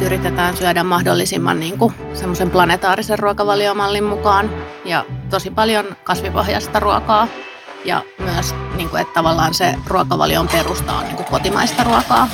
yritetään 0.00 0.56
syödä 0.56 0.84
mahdollisimman 0.84 1.60
niin 1.60 1.78
kuin 1.78 1.94
semmoisen 2.14 2.50
planetaarisen 2.50 3.18
ruokavaliomallin 3.18 4.04
mukaan 4.04 4.50
ja 4.84 5.04
tosi 5.30 5.50
paljon 5.50 5.96
kasvipohjaista 6.04 6.80
ruokaa 6.80 7.28
ja 7.84 8.02
myös, 8.18 8.54
niin 8.76 8.88
kuin, 8.88 9.02
että 9.02 9.14
tavallaan 9.14 9.54
se 9.54 9.74
ruokavalion 9.86 10.48
perusta 10.48 10.92
on 10.92 11.04
niin 11.04 11.16
kuin 11.16 11.26
kotimaista 11.26 11.84
ruokaa. 11.84 12.28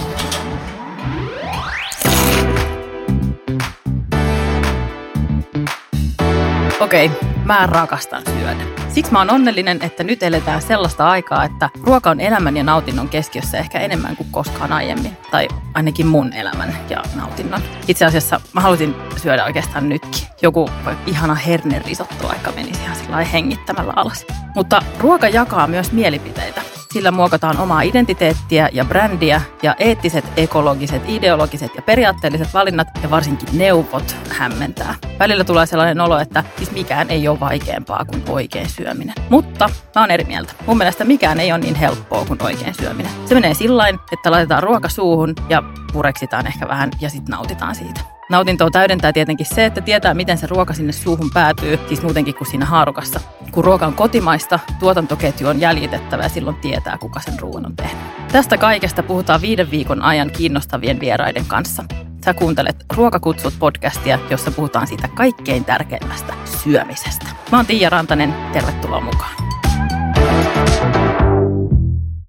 Okei, 6.80 7.10
mä 7.44 7.66
rakastan 7.66 8.22
syödä. 8.26 8.85
Siksi 8.96 9.12
mä 9.12 9.18
oon 9.18 9.30
onnellinen, 9.30 9.78
että 9.82 10.04
nyt 10.04 10.22
eletään 10.22 10.62
sellaista 10.62 11.08
aikaa, 11.08 11.44
että 11.44 11.70
ruoka 11.82 12.10
on 12.10 12.20
elämän 12.20 12.56
ja 12.56 12.64
nautinnon 12.64 13.08
keskiössä 13.08 13.58
ehkä 13.58 13.80
enemmän 13.80 14.16
kuin 14.16 14.28
koskaan 14.30 14.72
aiemmin. 14.72 15.16
Tai 15.30 15.48
ainakin 15.74 16.06
mun 16.06 16.32
elämän 16.32 16.76
ja 16.90 17.02
nautinnon. 17.14 17.60
Itse 17.88 18.04
asiassa 18.04 18.40
mä 18.52 18.60
halusin 18.60 18.94
syödä 19.16 19.44
oikeastaan 19.44 19.88
nytkin. 19.88 20.26
Joku 20.42 20.70
ihana 21.06 21.34
hernerisotto 21.34 22.28
aika 22.28 22.52
menisi 22.52 22.80
ihan 22.82 23.24
hengittämällä 23.24 23.92
alas. 23.96 24.26
Mutta 24.54 24.82
ruoka 24.98 25.28
jakaa 25.28 25.66
myös 25.66 25.92
mielipiteitä. 25.92 26.62
Sillä 26.96 27.10
muokataan 27.10 27.58
omaa 27.58 27.82
identiteettiä 27.82 28.68
ja 28.72 28.84
brändiä 28.84 29.40
ja 29.62 29.74
eettiset, 29.78 30.24
ekologiset, 30.36 31.02
ideologiset 31.08 31.74
ja 31.74 31.82
periaatteelliset 31.82 32.54
valinnat 32.54 32.88
ja 33.02 33.10
varsinkin 33.10 33.48
neuvot 33.52 34.16
hämmentää. 34.30 34.94
Välillä 35.18 35.44
tulee 35.44 35.66
sellainen 35.66 36.00
olo, 36.00 36.18
että 36.18 36.44
siis 36.56 36.70
mikään 36.70 37.10
ei 37.10 37.28
ole 37.28 37.40
vaikeampaa 37.40 38.04
kuin 38.04 38.22
oikein 38.28 38.68
syöminen. 38.68 39.14
Mutta 39.30 39.70
mä 39.94 40.00
oon 40.00 40.10
eri 40.10 40.24
mieltä. 40.24 40.52
Mun 40.66 40.78
mielestä 40.78 41.04
mikään 41.04 41.40
ei 41.40 41.52
ole 41.52 41.60
niin 41.60 41.74
helppoa 41.74 42.24
kuin 42.24 42.42
oikein 42.42 42.74
syöminen. 42.74 43.12
Se 43.26 43.34
menee 43.34 43.54
sillä 43.54 43.88
että 43.88 44.30
laitetaan 44.30 44.62
ruoka 44.62 44.88
suuhun 44.88 45.34
ja 45.48 45.62
pureksitaan 45.92 46.46
ehkä 46.46 46.68
vähän 46.68 46.90
ja 47.00 47.10
sitten 47.10 47.32
nautitaan 47.32 47.74
siitä. 47.74 48.15
Nautintoa 48.30 48.70
täydentää 48.70 49.12
tietenkin 49.12 49.46
se, 49.46 49.64
että 49.64 49.80
tietää, 49.80 50.14
miten 50.14 50.38
se 50.38 50.46
ruoka 50.46 50.74
sinne 50.74 50.92
suuhun 50.92 51.30
päätyy, 51.34 51.78
siis 51.88 52.02
muutenkin 52.02 52.34
kuin 52.34 52.50
siinä 52.50 52.64
haarukassa. 52.64 53.20
Kun 53.50 53.64
ruoka 53.64 53.86
on 53.86 53.94
kotimaista, 53.94 54.58
tuotantoketju 54.80 55.48
on 55.48 55.60
jäljitettävä 55.60 56.22
ja 56.22 56.28
silloin 56.28 56.56
tietää, 56.56 56.98
kuka 56.98 57.20
sen 57.20 57.40
ruoan 57.40 57.66
on 57.66 57.76
tehnyt. 57.76 58.04
Tästä 58.32 58.58
kaikesta 58.58 59.02
puhutaan 59.02 59.40
viiden 59.40 59.70
viikon 59.70 60.02
ajan 60.02 60.30
kiinnostavien 60.30 61.00
vieraiden 61.00 61.44
kanssa. 61.44 61.84
Sä 62.24 62.34
kuuntelet 62.34 62.76
Ruokakutsut 62.96 63.54
podcastia, 63.58 64.18
jossa 64.30 64.50
puhutaan 64.50 64.86
siitä 64.86 65.08
kaikkein 65.08 65.64
tärkeimmästä 65.64 66.34
syömisestä. 66.44 67.26
Mä 67.52 67.58
oon 67.58 67.66
Tiia 67.66 67.90
Rantanen, 67.90 68.34
tervetuloa 68.52 69.00
mukaan. 69.00 69.34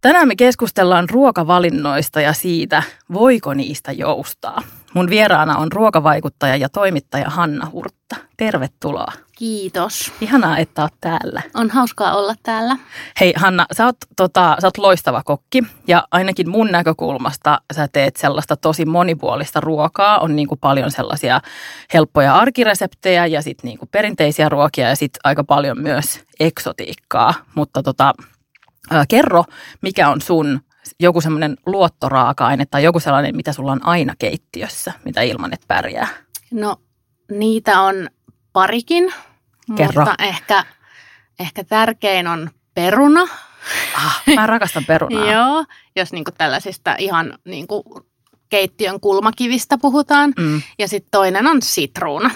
Tänään 0.02 0.27
me 0.27 0.35
keskustellaan 0.35 1.09
ruokavalinnoista 1.09 2.22
ja 2.22 2.33
siitä, 2.33 2.83
voiko 3.13 3.53
niistä 3.53 3.91
joustaa. 3.91 4.61
Mun 4.93 5.09
vieraana 5.09 5.57
on 5.57 5.71
ruokavaikuttaja 5.71 6.55
ja 6.55 6.69
toimittaja 6.69 7.30
Hanna 7.30 7.67
Hurtta. 7.71 8.16
Tervetuloa. 8.38 9.11
Kiitos. 9.38 10.13
Ihanaa, 10.21 10.57
että 10.57 10.81
oot 10.81 10.94
täällä. 11.02 11.41
On 11.53 11.69
hauskaa 11.69 12.16
olla 12.16 12.35
täällä. 12.44 12.77
Hei 13.19 13.33
Hanna, 13.35 13.66
sä 13.71 13.85
oot, 13.85 13.97
tota, 14.16 14.57
sä 14.61 14.67
oot 14.67 14.77
loistava 14.77 15.21
kokki 15.25 15.63
ja 15.88 16.07
ainakin 16.11 16.49
mun 16.49 16.71
näkökulmasta 16.71 17.61
sä 17.73 17.88
teet 17.88 18.16
sellaista 18.16 18.57
tosi 18.57 18.85
monipuolista 18.85 19.59
ruokaa. 19.59 20.19
On 20.19 20.35
niin 20.35 20.47
kuin 20.47 20.59
paljon 20.59 20.91
sellaisia 20.91 21.41
helppoja 21.94 22.35
arkireseptejä 22.35 23.25
ja 23.25 23.41
sitten 23.41 23.67
niin 23.67 23.79
kuin 23.79 23.89
perinteisiä 23.89 24.49
ruokia 24.49 24.89
ja 24.89 24.95
sitten 24.95 25.19
aika 25.23 25.44
paljon 25.44 25.81
myös 25.81 26.22
eksotiikkaa. 26.39 27.33
Mutta 27.55 27.83
tota, 27.83 28.13
ää, 28.91 29.05
kerro, 29.07 29.44
mikä 29.81 30.09
on 30.09 30.22
sun 30.22 30.61
joku 30.99 31.21
semmoinen 31.21 31.57
luottoraaka-aine 31.66 32.66
tai 32.66 32.83
joku 32.83 32.99
sellainen, 32.99 33.35
mitä 33.35 33.53
sulla 33.53 33.71
on 33.71 33.85
aina 33.85 34.13
keittiössä, 34.19 34.94
mitä 35.05 35.21
ilman 35.21 35.53
et 35.53 35.61
pärjää? 35.67 36.07
No 36.52 36.75
niitä 37.31 37.81
on 37.81 38.09
parikin, 38.53 39.13
Kerro. 39.75 40.05
mutta 40.05 40.23
ehkä, 40.23 40.66
ehkä 41.39 41.63
tärkein 41.63 42.27
on 42.27 42.49
peruna. 42.73 43.22
Ah, 43.95 44.22
mä 44.35 44.47
rakastan 44.47 44.85
perunaa. 44.85 45.25
Joo, 45.34 45.66
jos 45.95 46.12
niinku 46.12 46.31
tällaisista 46.38 46.95
ihan 46.97 47.38
niinku 47.45 48.06
keittiön 48.50 49.00
kulmakivistä 49.00 49.78
puhutaan. 49.78 50.33
Mm. 50.39 50.62
Ja 50.79 50.88
sitten 50.88 51.12
toinen 51.12 51.47
on 51.47 51.62
sitruuna. 51.62 52.31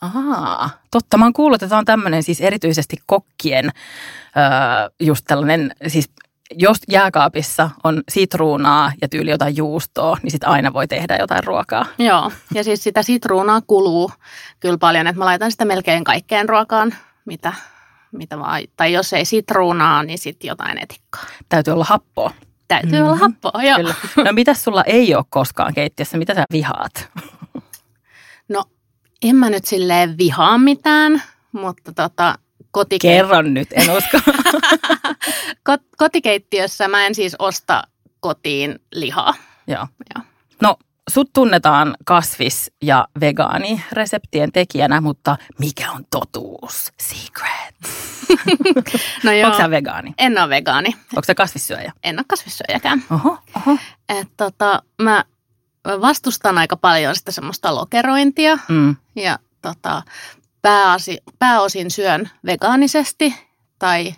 Ahaa, 0.00 0.70
totta. 0.90 1.18
Mä 1.18 1.24
oon 1.24 1.32
kuullut, 1.32 1.62
että 1.62 1.68
tämä 1.68 1.78
on 1.78 1.84
tämmöinen 1.84 2.22
siis 2.22 2.40
erityisesti 2.40 2.96
kokkien 3.06 3.64
öö, 3.64 4.90
just 5.00 5.24
tällainen 5.28 5.70
siis 5.86 6.10
jos 6.54 6.78
jääkaapissa 6.88 7.70
on 7.84 8.02
sitruunaa 8.08 8.92
ja 9.02 9.08
tyyli 9.08 9.30
jotain 9.30 9.56
juustoa, 9.56 10.16
niin 10.22 10.30
sitten 10.30 10.48
aina 10.48 10.72
voi 10.72 10.88
tehdä 10.88 11.16
jotain 11.16 11.44
ruokaa. 11.44 11.86
Joo, 11.98 12.32
ja 12.54 12.64
siis 12.64 12.82
sitä 12.82 13.02
sitruunaa 13.02 13.60
kuluu 13.66 14.10
kyllä 14.60 14.78
paljon, 14.78 15.06
että 15.06 15.18
mä 15.18 15.24
laitan 15.24 15.50
sitä 15.50 15.64
melkein 15.64 16.04
kaikkeen 16.04 16.48
ruokaan, 16.48 16.94
mitä, 17.24 17.52
mitä 18.12 18.38
vaan, 18.38 18.62
tai 18.76 18.92
jos 18.92 19.12
ei 19.12 19.24
sitruunaa, 19.24 20.02
niin 20.02 20.18
sitten 20.18 20.48
jotain 20.48 20.82
etikkaa. 20.82 21.24
Täytyy 21.48 21.72
olla 21.72 21.84
happoa. 21.84 22.30
Täytyy 22.68 22.90
mm-hmm. 22.90 23.06
olla 23.06 23.16
happoa, 23.16 23.62
joo. 23.62 23.76
Kyllä. 23.76 23.94
No 24.16 24.32
mitä 24.32 24.54
sulla 24.54 24.84
ei 24.84 25.14
ole 25.14 25.24
koskaan 25.30 25.74
keittiössä? 25.74 26.18
Mitä 26.18 26.34
sä 26.34 26.44
vihaat? 26.52 27.10
No 28.48 28.64
en 29.22 29.36
mä 29.36 29.50
nyt 29.50 29.64
silleen 29.64 30.18
vihaa 30.18 30.58
mitään, 30.58 31.22
mutta 31.52 31.92
tota, 31.92 32.38
kotike- 32.72 32.98
Kerron 33.02 33.54
nyt, 33.54 33.68
en 33.72 33.90
usko. 33.90 34.18
Kot- 35.70 35.88
kotikeittiössä 35.96 36.88
mä 36.88 37.06
en 37.06 37.14
siis 37.14 37.36
osta 37.38 37.82
kotiin 38.20 38.78
lihaa. 38.92 39.34
Joo. 39.66 39.86
Joo. 40.14 40.24
No, 40.62 40.76
sut 41.10 41.30
tunnetaan 41.32 41.94
kasvis- 42.04 42.70
ja 42.82 43.08
vegaanireseptien 43.20 44.52
tekijänä, 44.52 45.00
mutta 45.00 45.36
mikä 45.58 45.90
on 45.92 46.04
totuus? 46.10 46.92
Secret. 47.00 47.74
no 49.24 49.32
joo. 49.32 49.50
Onko 49.50 49.70
vegaani? 49.70 50.14
En 50.18 50.38
ole 50.38 50.48
vegaani. 50.48 50.88
Onko 50.88 51.24
sä 51.26 51.34
kasvissyöjä? 51.34 51.92
En 52.02 52.18
ole 52.18 52.24
kasvissyöjäkään. 52.28 53.02
Oho, 53.10 53.38
oho. 53.56 53.78
Et 54.08 54.28
tota, 54.36 54.82
mä 55.02 55.24
vastustan 56.00 56.58
aika 56.58 56.76
paljon 56.76 57.16
sitä 57.16 57.32
semmoista 57.32 57.74
lokerointia. 57.74 58.58
Mm. 58.68 58.96
Ja 59.16 59.38
tota, 59.62 60.02
pääasi, 60.62 61.18
pääosin 61.38 61.90
syön 61.90 62.30
vegaanisesti 62.46 63.34
tai 63.78 64.14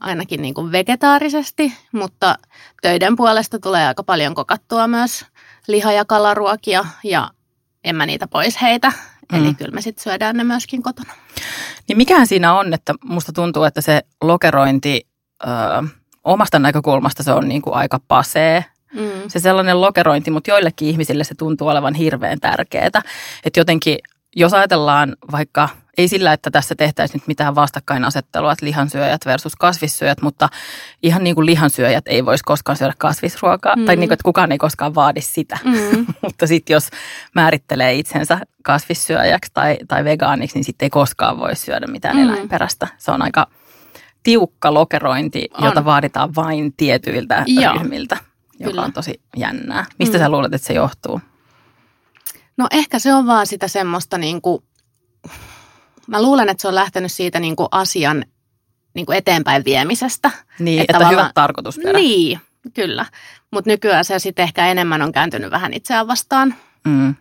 ainakin 0.00 0.42
niin 0.42 0.54
kuin 0.54 0.72
vegetaarisesti, 0.72 1.72
mutta 1.92 2.38
töiden 2.82 3.16
puolesta 3.16 3.58
tulee 3.58 3.86
aika 3.86 4.02
paljon 4.02 4.34
kokattua 4.34 4.86
myös 4.86 5.26
liha- 5.68 5.92
ja 5.92 6.04
kalaruokia 6.04 6.84
ja 7.04 7.30
en 7.84 7.96
mä 7.96 8.06
niitä 8.06 8.26
pois 8.26 8.62
heitä. 8.62 8.92
Mm. 9.32 9.38
Eli 9.38 9.54
kyllä 9.54 9.74
me 9.74 9.80
sitten 9.80 10.02
syödään 10.02 10.36
ne 10.36 10.44
myöskin 10.44 10.82
kotona. 10.82 11.12
Niin 11.88 11.96
mikähän 11.96 12.26
siinä 12.26 12.54
on, 12.54 12.74
että 12.74 12.94
musta 13.04 13.32
tuntuu, 13.32 13.64
että 13.64 13.80
se 13.80 14.02
lokerointi 14.22 15.06
ö, 15.42 15.46
omasta 16.24 16.58
näkökulmasta 16.58 17.22
se 17.22 17.32
on 17.32 17.48
niin 17.48 17.62
kuin 17.62 17.74
aika 17.74 18.00
pasee. 18.08 18.64
Mm. 18.94 19.28
Se 19.28 19.38
sellainen 19.38 19.80
lokerointi, 19.80 20.30
mutta 20.30 20.50
joillekin 20.50 20.88
ihmisille 20.88 21.24
se 21.24 21.34
tuntuu 21.34 21.68
olevan 21.68 21.94
hirveän 21.94 22.40
tärkeää. 22.40 22.86
Että 23.44 23.60
jotenkin 23.60 23.98
jos 24.36 24.54
ajatellaan 24.54 25.16
vaikka, 25.32 25.68
ei 25.98 26.08
sillä, 26.08 26.32
että 26.32 26.50
tässä 26.50 26.74
tehtäisiin 26.74 27.18
nyt 27.18 27.28
mitään 27.28 27.54
vastakkainasettelua, 27.54 28.52
että 28.52 28.66
lihansyöjät 28.66 29.26
versus 29.26 29.56
kasvissyöjät, 29.56 30.22
mutta 30.22 30.48
ihan 31.02 31.24
niin 31.24 31.34
kuin 31.34 31.46
lihansyöjät 31.46 32.04
ei 32.06 32.24
voisi 32.26 32.44
koskaan 32.44 32.76
syödä 32.76 32.94
kasvisruokaa, 32.98 33.76
mm. 33.76 33.84
tai 33.84 33.96
niin 33.96 34.08
kuin, 34.08 34.12
että 34.12 34.24
kukaan 34.24 34.52
ei 34.52 34.58
koskaan 34.58 34.94
vaadi 34.94 35.20
sitä. 35.20 35.58
Mm. 35.64 36.06
mutta 36.22 36.46
sitten 36.46 36.74
jos 36.74 36.88
määrittelee 37.34 37.94
itsensä 37.94 38.40
kasvissyöjäksi 38.62 39.50
tai, 39.54 39.76
tai 39.88 40.04
vegaaniksi, 40.04 40.56
niin 40.56 40.64
sitten 40.64 40.86
ei 40.86 40.90
koskaan 40.90 41.38
voi 41.38 41.56
syödä 41.56 41.86
mitään 41.86 42.16
mm. 42.16 42.22
eläinperäistä. 42.22 42.88
Se 42.98 43.10
on 43.10 43.22
aika 43.22 43.46
tiukka 44.22 44.74
lokerointi, 44.74 45.48
on. 45.54 45.64
jota 45.64 45.84
vaaditaan 45.84 46.34
vain 46.34 46.72
tietyiltä 46.76 47.44
Joo. 47.46 47.72
ryhmiltä, 47.72 48.16
joka 48.58 48.70
Kyllä. 48.70 48.82
on 48.82 48.92
tosi 48.92 49.20
jännää. 49.36 49.84
Mistä 49.98 50.18
mm. 50.18 50.22
sä 50.22 50.28
luulet, 50.28 50.54
että 50.54 50.66
se 50.66 50.72
johtuu? 50.72 51.20
No 52.56 52.66
ehkä 52.70 52.98
se 52.98 53.14
on 53.14 53.26
vaan 53.26 53.46
sitä 53.46 53.68
semmoista 53.68 54.18
niin 54.18 54.42
kuin, 54.42 54.64
mä 56.06 56.22
luulen, 56.22 56.48
että 56.48 56.62
se 56.62 56.68
on 56.68 56.74
lähtenyt 56.74 57.12
siitä 57.12 57.40
niin 57.40 57.56
kuin 57.56 57.68
asian 57.70 58.24
niin 58.94 59.06
kuin 59.06 59.18
eteenpäin 59.18 59.64
viemisestä. 59.64 60.30
Niin, 60.58 60.80
että, 60.80 60.96
että 60.96 61.08
hyvä 61.08 61.30
tarkoitusperä. 61.34 61.98
Niin, 61.98 62.40
kyllä. 62.74 63.06
Mutta 63.50 63.70
nykyään 63.70 64.04
se 64.04 64.18
sitten 64.18 64.42
ehkä 64.42 64.66
enemmän 64.66 65.02
on 65.02 65.12
kääntynyt 65.12 65.50
vähän 65.50 65.74
itseään 65.74 66.08
vastaan. 66.08 66.54
Mm. 66.84 67.14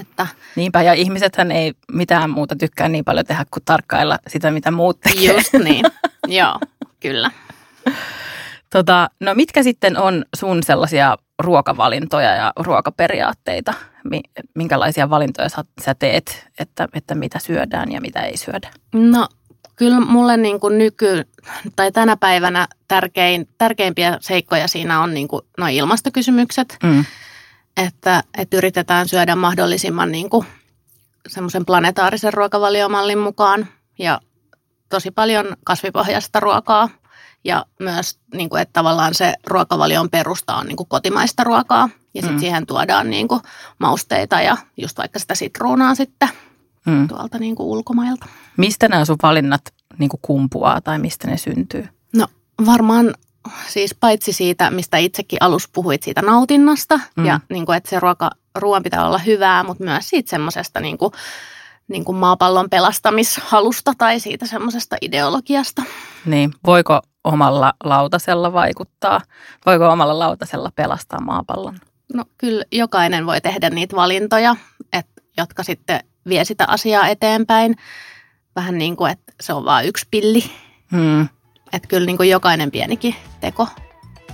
Että. 0.00 0.26
Niinpä, 0.56 0.82
ja 0.82 0.92
ihmisethän 0.92 1.52
ei 1.52 1.74
mitään 1.92 2.30
muuta 2.30 2.56
tykkää 2.56 2.88
niin 2.88 3.04
paljon 3.04 3.26
tehdä 3.26 3.44
kuin 3.50 3.64
tarkkailla 3.64 4.18
sitä, 4.26 4.50
mitä 4.50 4.70
muut 4.70 5.00
tekee. 5.00 5.36
Just 5.36 5.52
niin, 5.52 5.84
joo, 6.26 6.58
kyllä. 7.00 7.30
Tota, 8.74 9.10
no 9.20 9.34
mitkä 9.34 9.62
sitten 9.62 9.98
on 9.98 10.24
sun 10.36 10.62
sellaisia 10.62 11.16
ruokavalintoja 11.38 12.34
ja 12.34 12.52
ruokaperiaatteita? 12.56 13.74
Minkälaisia 14.54 15.10
valintoja 15.10 15.48
sä, 15.48 15.94
teet, 15.98 16.48
että, 16.58 16.88
että 16.92 17.14
mitä 17.14 17.38
syödään 17.38 17.92
ja 17.92 18.00
mitä 18.00 18.20
ei 18.20 18.36
syödä? 18.36 18.70
No 18.92 19.28
kyllä 19.76 20.00
mulle 20.00 20.36
niin 20.36 20.60
kuin 20.60 20.78
nyky, 20.78 21.24
tai 21.76 21.92
tänä 21.92 22.16
päivänä 22.16 22.68
tärkein, 22.88 23.48
tärkeimpiä 23.58 24.18
seikkoja 24.20 24.68
siinä 24.68 25.00
on 25.00 25.14
niin 25.14 25.28
kuin 25.28 25.42
ilmastokysymykset. 25.72 26.76
Mm. 26.82 27.04
että, 27.76 28.22
että 28.38 28.56
yritetään 28.56 29.08
syödä 29.08 29.36
mahdollisimman 29.36 30.12
niin 30.12 30.30
kuin 30.30 30.46
semmoisen 31.28 31.66
planetaarisen 31.66 32.34
ruokavaliomallin 32.34 33.18
mukaan 33.18 33.68
ja 33.98 34.20
tosi 34.88 35.10
paljon 35.10 35.46
kasvipohjaista 35.64 36.40
ruokaa 36.40 36.88
ja 37.44 37.66
myös, 37.80 38.18
niin 38.34 38.50
kuin, 38.50 38.62
että 38.62 38.72
tavallaan 38.72 39.14
se 39.14 39.34
ruokavalion 39.46 40.10
perusta 40.10 40.56
on 40.56 40.66
niin 40.66 40.76
kuin 40.76 40.88
kotimaista 40.88 41.44
ruokaa 41.44 41.88
ja 42.14 42.22
sitten 42.22 42.36
mm. 42.36 42.40
siihen 42.40 42.66
tuodaan 42.66 43.10
niin 43.10 43.28
kuin 43.28 43.40
mausteita 43.78 44.40
ja 44.40 44.56
just 44.76 44.98
vaikka 44.98 45.18
sitä 45.18 45.34
sitruunaa 45.34 45.94
sitten 45.94 46.28
mm. 46.86 47.08
tuolta 47.08 47.38
niin 47.38 47.54
kuin 47.56 47.66
ulkomailta. 47.66 48.26
Mistä 48.56 48.88
nämä 48.88 49.04
sun 49.04 49.16
valinnat 49.22 49.62
niin 49.98 50.08
kuin 50.08 50.20
kumpuaa 50.22 50.80
tai 50.80 50.98
mistä 50.98 51.28
ne 51.28 51.36
syntyy? 51.36 51.88
No 52.16 52.26
varmaan 52.66 53.14
siis 53.68 53.94
paitsi 53.94 54.32
siitä, 54.32 54.70
mistä 54.70 54.96
itsekin 54.96 55.38
alussa 55.42 55.68
puhuit 55.72 56.02
siitä 56.02 56.22
nautinnasta 56.22 57.00
mm. 57.16 57.24
ja 57.24 57.40
niin 57.50 57.66
kuin, 57.66 57.76
että 57.76 57.90
se 57.90 58.00
ruoka, 58.00 58.30
ruoan 58.54 58.82
pitää 58.82 59.06
olla 59.06 59.18
hyvää, 59.18 59.64
mutta 59.64 59.84
myös 59.84 60.08
siitä 60.08 60.30
semmoisesta 60.30 60.80
niin 60.80 60.98
kuin, 60.98 61.12
niin 61.88 62.04
kuin 62.04 62.16
maapallon 62.16 62.70
pelastamishalusta 62.70 63.92
tai 63.98 64.20
siitä 64.20 64.46
semmoisesta 64.46 64.96
ideologiasta. 65.02 65.82
Niin, 66.26 66.52
voiko 66.66 67.00
omalla 67.24 67.72
lautasella 67.84 68.52
vaikuttaa? 68.52 69.20
Voiko 69.66 69.88
omalla 69.88 70.18
lautasella 70.18 70.70
pelastaa 70.74 71.20
maapallon? 71.20 71.78
No 72.14 72.24
kyllä 72.38 72.64
jokainen 72.72 73.26
voi 73.26 73.40
tehdä 73.40 73.70
niitä 73.70 73.96
valintoja, 73.96 74.56
et, 74.92 75.06
jotka 75.36 75.62
sitten 75.62 76.00
vie 76.28 76.44
sitä 76.44 76.64
asiaa 76.68 77.08
eteenpäin. 77.08 77.76
Vähän 78.56 78.78
niin 78.78 78.96
kuin, 78.96 79.12
että 79.12 79.32
se 79.40 79.52
on 79.52 79.64
vain 79.64 79.88
yksi 79.88 80.06
pilli. 80.10 80.44
Hmm. 80.90 81.28
Että 81.72 81.88
kyllä 81.88 82.06
niin 82.06 82.16
kuin 82.16 82.30
jokainen 82.30 82.70
pienikin 82.70 83.14
teko 83.40 83.68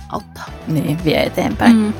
auttaa. 0.09 0.45
Niin, 0.67 1.03
vie 1.05 1.23
eteenpäin. 1.23 1.71
Hmm. 1.71 1.93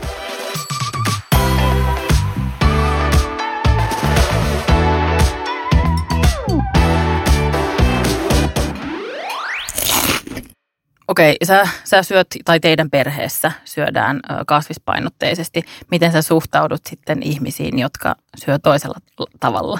Okei, 11.12 11.38
sä, 11.44 11.68
sä 11.84 12.04
syöt, 12.04 12.28
tai 12.46 12.60
teidän 12.60 12.90
perheessä 12.90 13.52
syödään 13.66 14.20
kasvispainotteisesti. 14.48 15.64
Miten 15.92 16.12
sä 16.12 16.22
suhtaudut 16.22 16.82
sitten 16.90 17.24
ihmisiin, 17.24 17.80
jotka 17.80 18.16
syö 18.46 18.60
toisella 18.60 18.98
tavalla? 19.40 19.80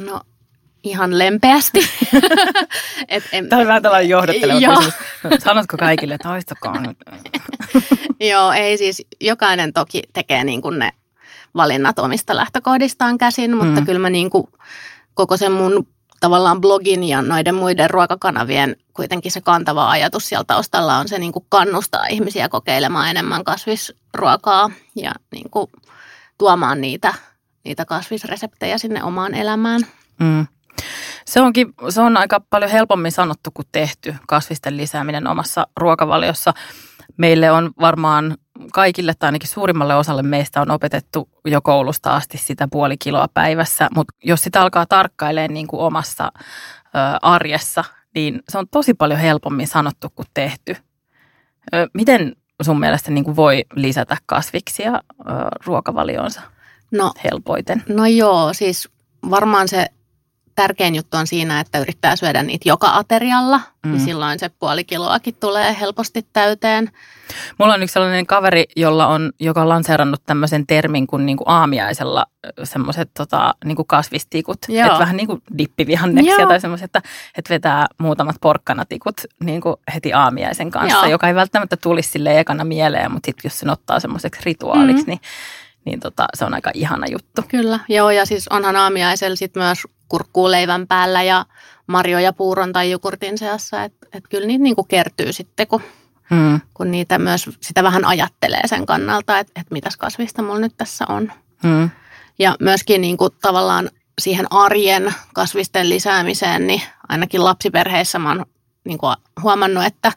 No 0.00 0.20
ihan 0.82 1.18
lempeästi. 1.18 1.80
Et 3.08 3.24
en, 3.32 3.48
Tämä 3.48 3.60
on 3.60 3.68
vähän 3.68 3.82
tällainen 3.82 4.08
johdatteleva 4.08 4.76
kysymys. 4.76 4.94
Sanotko 5.44 5.76
kaikille, 5.76 6.14
että 6.14 6.28
haistakaa 6.28 6.80
nyt? 6.80 6.98
Joo, 8.30 8.52
ei 8.52 8.78
siis, 8.78 9.06
jokainen 9.20 9.72
toki 9.72 10.02
tekee 10.12 10.44
niin 10.44 10.62
kuin 10.62 10.78
ne 10.78 10.90
valinnat 11.54 11.98
omista 11.98 12.36
lähtökohdistaan 12.36 13.18
käsin, 13.18 13.56
mutta 13.56 13.80
mm. 13.80 13.86
kyllä 13.86 13.98
mä 13.98 14.10
niin 14.10 14.30
kuin 14.30 14.46
koko 15.14 15.36
sen 15.36 15.52
mun 15.52 15.86
tavallaan 16.20 16.60
blogin 16.60 17.04
ja 17.04 17.22
noiden 17.22 17.54
muiden 17.54 17.90
ruokakanavien 17.90 18.76
kuitenkin 18.92 19.32
se 19.32 19.40
kantava 19.40 19.90
ajatus 19.90 20.28
siellä 20.28 20.44
taustalla 20.44 20.98
on 20.98 21.08
se 21.08 21.18
niin 21.18 21.32
kuin 21.32 21.46
kannustaa 21.48 22.06
ihmisiä 22.06 22.48
kokeilemaan 22.48 23.10
enemmän 23.10 23.44
kasvisruokaa 23.44 24.70
ja 24.96 25.12
niin 25.32 25.50
kuin 25.50 25.70
tuomaan 26.38 26.80
niitä, 26.80 27.14
niitä 27.64 27.84
kasvisreseptejä 27.84 28.78
sinne 28.78 29.04
omaan 29.04 29.34
elämään. 29.34 29.80
Mm. 30.20 30.46
Se, 31.24 31.40
onkin, 31.40 31.74
se 31.88 32.00
on 32.00 32.16
aika 32.16 32.40
paljon 32.50 32.70
helpommin 32.70 33.12
sanottu 33.12 33.50
kuin 33.54 33.66
tehty 33.72 34.14
kasvisten 34.26 34.76
lisääminen 34.76 35.26
omassa 35.26 35.66
ruokavaliossa. 35.76 36.54
Meille 37.16 37.50
on 37.50 37.70
varmaan 37.80 38.36
kaikille 38.72 39.14
tai 39.18 39.28
ainakin 39.28 39.48
suurimmalle 39.48 39.94
osalle 39.94 40.22
meistä 40.22 40.60
on 40.60 40.70
opetettu 40.70 41.28
jo 41.44 41.62
koulusta 41.62 42.16
asti 42.16 42.38
sitä 42.38 42.68
puoli 42.72 42.96
kiloa 42.98 43.28
päivässä, 43.34 43.88
mutta 43.94 44.14
jos 44.24 44.40
sitä 44.40 44.60
alkaa 44.60 44.86
tarkkailemaan 44.86 45.54
niin 45.54 45.66
kuin 45.66 45.80
omassa 45.80 46.32
ö, 46.34 46.38
arjessa, 47.22 47.84
niin 48.14 48.42
se 48.48 48.58
on 48.58 48.66
tosi 48.70 48.94
paljon 48.94 49.20
helpommin 49.20 49.66
sanottu 49.66 50.08
kuin 50.14 50.26
tehty. 50.34 50.76
Ö, 51.74 51.88
miten 51.94 52.36
sun 52.62 52.80
mielestä 52.80 53.10
niin 53.10 53.24
kuin 53.24 53.36
voi 53.36 53.64
lisätä 53.74 54.16
kasviksia 54.26 54.92
ö, 54.94 55.22
ruokavalioonsa 55.66 56.40
no, 56.92 57.12
helpoiten? 57.24 57.82
No 57.88 58.06
joo, 58.06 58.52
siis 58.52 58.88
varmaan 59.30 59.68
se 59.68 59.86
tärkein 60.56 60.94
juttu 60.94 61.16
on 61.16 61.26
siinä, 61.26 61.60
että 61.60 61.78
yrittää 61.78 62.16
syödä 62.16 62.42
niitä 62.42 62.68
joka 62.68 62.88
aterialla, 62.94 63.56
niin 63.56 63.66
mm. 63.86 63.90
niin 63.92 64.04
silloin 64.04 64.38
se 64.38 64.48
puoli 64.48 64.84
kiloakin 64.84 65.34
tulee 65.34 65.76
helposti 65.80 66.26
täyteen. 66.32 66.90
Mulla 67.58 67.74
on 67.74 67.82
yksi 67.82 67.92
sellainen 67.92 68.26
kaveri, 68.26 68.64
jolla 68.76 69.06
on, 69.06 69.32
joka 69.40 69.62
on 69.62 69.68
lanseerannut 69.68 70.22
tämmöisen 70.26 70.66
termin 70.66 71.06
kuin 71.06 71.26
niinku 71.26 71.44
aamiaisella 71.46 72.26
semmoiset 72.64 73.10
tota, 73.14 73.54
niinku 73.64 73.84
kasvistikut. 73.84 74.58
Että 74.68 74.98
vähän 74.98 75.16
niin 75.16 75.26
kuin 75.26 75.42
dippivihanneksia 75.58 76.34
Joo. 76.34 76.48
tai 76.48 76.60
semmoiset, 76.60 76.84
että, 76.84 77.02
että 77.38 77.54
vetää 77.54 77.86
muutamat 77.98 78.36
porkkanatikut 78.40 79.16
niinku 79.40 79.80
heti 79.94 80.12
aamiaisen 80.12 80.70
kanssa, 80.70 80.98
Joo. 80.98 81.10
joka 81.10 81.28
ei 81.28 81.34
välttämättä 81.34 81.76
tulisi 81.76 82.10
sille 82.10 82.40
ekana 82.40 82.64
mieleen, 82.64 83.12
mutta 83.12 83.26
sitten 83.26 83.48
jos 83.48 83.58
sen 83.58 83.70
ottaa 83.70 84.00
semmoiseksi 84.00 84.40
rituaaliksi, 84.44 85.02
mm. 85.02 85.10
niin 85.10 85.20
niin 85.86 86.00
tota, 86.00 86.26
se 86.34 86.44
on 86.44 86.54
aika 86.54 86.70
ihana 86.74 87.06
juttu. 87.06 87.42
Kyllä, 87.48 87.80
joo 87.88 88.10
ja 88.10 88.26
siis 88.26 88.48
onhan 88.48 88.76
aamiaisella 88.76 89.36
sit 89.36 89.54
myös 89.54 89.78
kurkkuu 90.08 90.50
leivän 90.50 90.86
päällä 90.86 91.22
ja 91.22 91.46
marjoja 91.86 92.32
puuron 92.32 92.72
tai 92.72 92.90
jukurtin 92.90 93.38
seassa, 93.38 93.84
että 93.84 94.06
et 94.12 94.24
kyllä 94.28 94.46
niitä 94.46 94.62
niinku 94.62 94.84
kertyy 94.84 95.32
sitten, 95.32 95.66
kun, 95.66 95.82
hmm. 96.30 96.60
kun 96.74 96.90
niitä 96.90 97.18
myös 97.18 97.50
sitä 97.60 97.82
vähän 97.82 98.04
ajattelee 98.04 98.62
sen 98.66 98.86
kannalta, 98.86 99.38
että 99.38 99.60
et 99.60 99.70
mitäs 99.70 99.96
kasvista 99.96 100.42
mulla 100.42 100.58
nyt 100.58 100.76
tässä 100.76 101.04
on. 101.08 101.32
Hmm. 101.62 101.90
Ja 102.38 102.56
myöskin 102.60 103.00
niinku 103.00 103.30
tavallaan 103.30 103.90
siihen 104.20 104.52
arjen 104.52 105.14
kasvisten 105.34 105.88
lisäämiseen, 105.88 106.66
niin 106.66 106.82
ainakin 107.08 107.44
lapsiperheissä 107.44 108.18
mä 108.18 108.28
oon 108.28 108.46
niinku 108.84 109.06
huomannut, 109.42 109.84
että, 109.84 110.12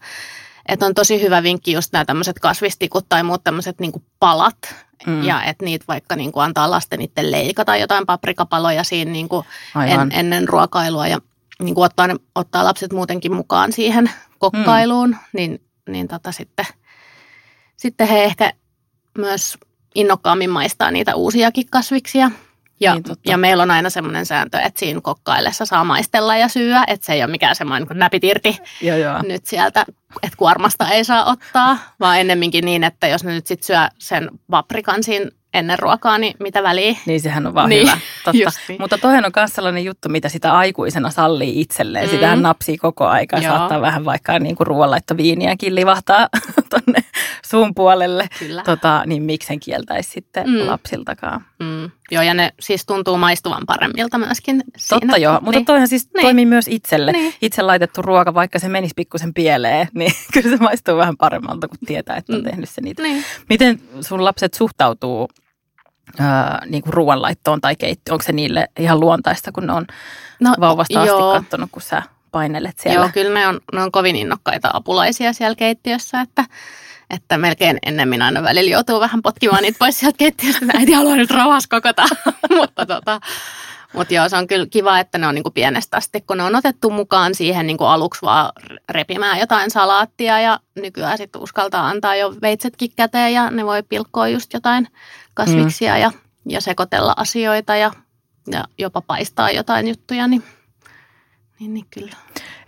että 0.66 0.86
on 0.86 0.94
tosi 0.94 1.22
hyvä 1.22 1.44
vinkki 1.44 1.72
just 1.72 1.94
nämä 1.94 2.06
tämmöiset 2.06 2.40
kasvistikut 2.40 3.06
tai 3.10 3.24
muut 3.24 3.44
tämmöiset 3.44 3.80
niinku 3.80 4.04
palat, 4.20 4.76
Mm. 5.08 5.24
Ja 5.24 5.44
että 5.44 5.66
niitä 5.66 5.86
vaikka 5.88 6.16
niin 6.16 6.32
kuin 6.32 6.44
antaa 6.44 6.72
lasten 6.72 7.02
itse 7.02 7.32
leikata 7.32 7.78
jotain 7.78 8.06
paprikapaloja 8.06 8.84
siinä 8.84 9.12
niin 9.12 9.30
kuin 9.30 9.46
en, 9.88 10.12
ennen 10.12 10.50
ruokailua 10.50 11.08
ja 11.08 11.20
niin 11.60 11.76
kuin 11.76 11.86
ottaa, 11.86 12.08
ottaa 12.36 12.64
lapset 12.64 12.94
muutenkin 12.94 13.36
mukaan 13.36 13.72
siihen 13.72 14.12
kokkailuun, 14.40 15.10
mm. 15.10 15.18
niin, 15.34 15.62
niin 15.90 16.08
tota 16.08 16.32
sitten, 16.32 16.66
sitten 17.78 18.08
he 18.08 18.24
ehkä 18.24 18.54
myös 19.18 19.58
innokkaammin 19.96 20.50
maistaa 20.50 20.92
niitä 20.92 21.16
uusiakin 21.16 21.70
kasviksia. 21.70 22.32
Ja, 22.80 22.94
niin, 22.94 23.04
ja 23.26 23.38
meillä 23.38 23.64
on 23.64 23.72
aina 23.72 23.90
semmoinen 23.90 24.26
sääntö, 24.26 24.60
että 24.60 24.80
siinä 24.80 25.02
kokkaillessa 25.02 25.66
saa 25.66 25.84
maistella 25.84 26.38
ja 26.38 26.48
syödä, 26.48 26.84
että 26.88 27.06
se 27.06 27.14
ei 27.14 27.24
ole 27.24 27.32
mikään 27.32 27.56
semmoinen 27.56 27.88
niin 27.90 28.00
näpit 28.00 28.24
irti 28.24 28.58
joo, 28.82 28.98
joo. 28.98 29.22
nyt 29.22 29.46
sieltä, 29.46 29.86
että 30.24 30.38
kuormasta 30.38 30.90
ei 30.90 31.04
saa 31.04 31.26
ottaa, 31.26 31.78
vaan 32.00 32.20
ennemminkin 32.20 32.66
niin, 32.66 32.84
että 32.84 33.08
jos 33.08 33.24
ne 33.24 33.34
nyt 33.34 33.48
sitten 33.48 33.68
syö 33.68 33.88
sen 33.98 34.30
paprikan 34.52 35.04
siinä 35.04 35.32
ennen 35.54 35.80
ruokaa, 35.80 36.18
niin 36.18 36.36
mitä 36.40 36.64
väliä? 36.64 36.96
Niin 37.06 37.22
sehän 37.22 37.48
on 37.48 37.54
vaan 37.54 37.70
niin, 37.70 37.88
hyvä. 37.88 37.98
Totta. 38.26 38.60
Niin. 38.68 38.82
Mutta 38.82 38.98
toihan 38.98 39.26
on 39.26 39.32
myös 39.36 39.56
sellainen 39.56 39.86
juttu, 39.86 40.10
mitä 40.10 40.30
sitä 40.30 40.54
aikuisena 40.54 41.10
sallii 41.10 41.62
itselleen. 41.62 42.06
Mm. 42.06 42.12
Sitähän 42.12 42.42
napsii 42.42 42.78
koko 42.78 43.08
aika. 43.08 43.38
Joo. 43.38 43.58
Saattaa 43.58 43.82
vähän 43.82 44.06
vaikka 44.06 44.40
niin 44.40 44.56
kuin 44.56 44.68
ruoanlaitto 44.68 45.18
viiniäkin 45.18 45.76
livahtaa 45.76 46.28
tonne 46.70 47.04
suun 47.46 47.76
puolelle. 47.76 48.28
Kyllä. 48.40 48.64
Tota, 48.64 49.04
niin 49.06 49.24
miksen 49.24 49.60
kieltäisi 49.60 50.10
sitten 50.10 50.50
mm. 50.50 50.68
lapsiltakaan. 50.68 51.46
Mm. 51.60 51.92
Joo, 52.12 52.24
ja 52.24 52.34
ne 52.34 52.54
siis 52.60 52.86
tuntuu 52.86 53.18
maistuvan 53.18 53.64
paremmilta 53.68 54.18
myöskin 54.18 54.64
siinä. 54.78 55.00
Totta 55.00 55.18
joo, 55.18 55.34
mutta 55.34 55.52
niin. 55.52 55.66
toihan 55.66 55.88
siis 55.88 56.10
niin. 56.14 56.22
toimii 56.22 56.46
myös 56.46 56.68
itselle. 56.68 57.12
Niin. 57.12 57.34
Itse 57.42 57.62
laitettu 57.62 58.02
ruoka, 58.02 58.34
vaikka 58.34 58.60
se 58.60 58.70
menisi 58.70 58.94
pikkusen 58.96 59.34
pieleen, 59.34 59.88
niin 59.94 60.12
kyllä 60.34 60.58
se 60.58 60.64
maistuu 60.64 60.98
vähän 60.98 61.18
paremmalta, 61.18 61.68
kun 61.68 61.78
tietää, 61.86 62.18
että 62.18 62.34
on 62.34 62.40
mm. 62.40 62.46
tehnyt 62.46 62.70
se 62.70 62.82
niitä. 62.82 63.04
Niin. 63.04 63.24
Miten 63.50 63.82
sun 64.02 64.26
lapset 64.26 64.54
suhtautuu 64.54 65.30
ää, 66.20 66.62
niin 66.66 66.84
kuin 66.84 66.94
ruoanlaittoon 66.94 67.62
tai 67.62 67.76
keittoon? 67.76 68.14
Onko 68.14 68.24
se 68.24 68.32
niille 68.32 68.68
ihan 68.80 69.00
luontaista, 69.00 69.52
kun 69.52 69.68
ne 69.68 69.74
on 69.74 69.86
no, 70.40 70.54
vauvasta 70.60 71.02
asti 71.02 71.08
joo. 71.08 71.34
katsonut, 71.34 71.70
kun 71.72 71.82
sä 71.82 72.04
painelet 72.32 72.80
siellä? 72.80 73.00
Joo, 73.00 73.10
kyllä 73.14 73.40
ne 73.40 73.48
on, 73.48 73.60
ne 73.74 73.82
on 73.82 73.92
kovin 73.92 74.16
innokkaita 74.16 74.70
apulaisia 74.74 75.34
siellä 75.34 75.56
keittiössä, 75.56 76.22
että 76.22 76.46
että 77.10 77.38
melkein 77.38 77.78
ennemmin 77.86 78.22
aina 78.22 78.44
välillä 78.44 78.72
joutuu 78.72 79.00
vähän 79.00 79.22
potkimaan 79.22 79.64
niitä 79.64 79.80
pois 79.80 80.00
sieltä 80.00 80.18
keittiöstä. 80.18 80.66
Äiti 80.74 80.92
haluaa 80.92 81.16
nyt 81.16 81.32
rauhassa 81.32 81.70
kokota. 81.70 82.06
mutta 82.60 82.86
tota, 82.86 83.20
mutta 83.94 84.14
joo, 84.14 84.30
se 84.30 84.38
on 84.38 84.48
kyllä 84.48 84.66
kiva, 84.66 85.00
että 85.00 85.18
ne 85.18 85.28
on 85.28 85.36
niinku 85.36 85.52
pienestä 85.52 85.98
asti, 85.98 86.22
kun 86.22 86.38
ne 86.38 86.44
on 86.44 86.56
otettu 86.56 86.90
mukaan 86.90 87.36
siihen 87.36 87.68
niinku 87.68 87.84
aluksi 87.84 88.22
vaan 88.22 88.52
repimään 88.90 89.40
jotain 89.40 89.72
salaattia 89.72 90.40
ja 90.40 90.60
nykyään 90.76 91.18
sitten 91.18 91.42
uskaltaa 91.42 91.88
antaa 91.88 92.16
jo 92.16 92.36
veitsetkin 92.42 92.92
käteen 92.96 93.34
ja 93.34 93.52
ne 93.52 93.66
voi 93.66 93.84
pilkkoa 93.84 94.28
just 94.28 94.54
jotain 94.54 94.88
kasviksia 95.34 95.94
mm. 95.94 96.02
ja, 96.02 96.12
ja 96.46 96.62
sekoitella 96.62 97.14
asioita 97.18 97.76
ja, 97.76 97.92
ja 98.52 98.64
jopa 98.78 99.02
paistaa 99.02 99.52
jotain 99.52 99.88
juttuja, 99.88 100.28
niin, 100.28 100.44
niin, 101.60 101.74
niin 101.74 101.86
kyllä. 101.94 102.16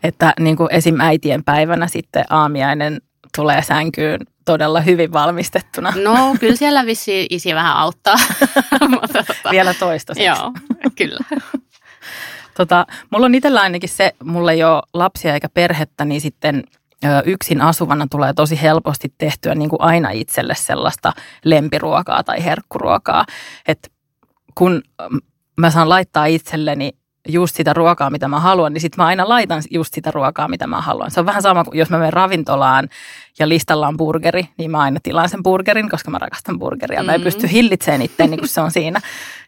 Että 0.03 0.33
niin 0.39 0.57
kuin 0.57 0.69
esim. 0.71 0.99
äitien 0.99 1.43
päivänä 1.43 1.87
sitten 1.87 2.23
aamiainen 2.29 3.01
tulee 3.35 3.61
sänkyyn 3.61 4.19
todella 4.45 4.81
hyvin 4.81 5.13
valmistettuna. 5.13 5.93
No, 6.03 6.35
kyllä 6.39 6.55
siellä 6.55 6.85
vissi 6.85 7.27
isi 7.29 7.55
vähän 7.55 7.77
auttaa. 7.77 8.15
Vielä 9.51 9.73
toista. 9.73 10.13
Joo, 10.17 10.53
kyllä. 10.95 11.19
Tota, 12.57 12.85
mulla 13.09 13.25
on 13.25 13.35
itsellä 13.35 13.61
ainakin 13.61 13.89
se, 13.89 14.11
mulla 14.23 14.51
ei 14.51 14.63
ole 14.63 14.81
lapsia 14.93 15.33
eikä 15.33 15.49
perhettä, 15.49 16.05
niin 16.05 16.21
sitten 16.21 16.63
yksin 17.25 17.61
asuvana 17.61 18.07
tulee 18.11 18.33
tosi 18.33 18.61
helposti 18.61 19.13
tehtyä 19.17 19.55
niin 19.55 19.69
kuin 19.69 19.81
aina 19.81 20.09
itselle 20.09 20.55
sellaista 20.55 21.13
lempiruokaa 21.45 22.23
tai 22.23 22.43
herkkuruokaa. 22.43 23.25
Että 23.67 23.89
kun 24.55 24.81
mä 25.57 25.69
saan 25.71 25.89
laittaa 25.89 26.25
itselleni 26.25 26.91
just 27.27 27.55
sitä 27.55 27.73
ruokaa, 27.73 28.09
mitä 28.09 28.27
mä 28.27 28.39
haluan, 28.39 28.73
niin 28.73 28.81
sitten 28.81 29.03
mä 29.03 29.07
aina 29.07 29.29
laitan 29.29 29.61
just 29.71 29.93
sitä 29.93 30.11
ruokaa, 30.11 30.47
mitä 30.47 30.67
mä 30.67 30.81
haluan. 30.81 31.11
Se 31.11 31.19
on 31.19 31.25
vähän 31.25 31.41
sama 31.41 31.63
kuin 31.63 31.77
jos 31.77 31.89
mä 31.89 31.97
menen 31.97 32.13
ravintolaan 32.13 32.89
ja 33.39 33.49
listalla 33.49 33.87
on 33.87 33.97
burgeri, 33.97 34.49
niin 34.57 34.71
mä 34.71 34.79
aina 34.79 34.99
tilaan 35.03 35.29
sen 35.29 35.43
burgerin, 35.43 35.89
koska 35.89 36.11
mä 36.11 36.17
rakastan 36.17 36.59
burgeria. 36.59 36.99
Mm-hmm. 36.99 37.11
Mä 37.11 37.15
en 37.15 37.21
pysty 37.21 37.51
hillitsemään 37.51 38.01
itse, 38.01 38.27
niin 38.27 38.39
kuin 38.39 38.49
se 38.49 38.61
on 38.61 38.71
siinä. 38.71 39.01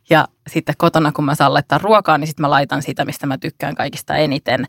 Ja 0.09 0.27
sitten 0.47 0.75
kotona, 0.77 1.11
kun 1.11 1.25
mä 1.25 1.35
saan 1.35 1.53
laittaa 1.53 1.77
ruokaa, 1.77 2.17
niin 2.17 2.27
sitten 2.27 2.43
mä 2.43 2.49
laitan 2.49 2.81
sitä, 2.81 3.05
mistä 3.05 3.27
mä 3.27 3.37
tykkään 3.37 3.75
kaikista 3.75 4.15
eniten. 4.15 4.65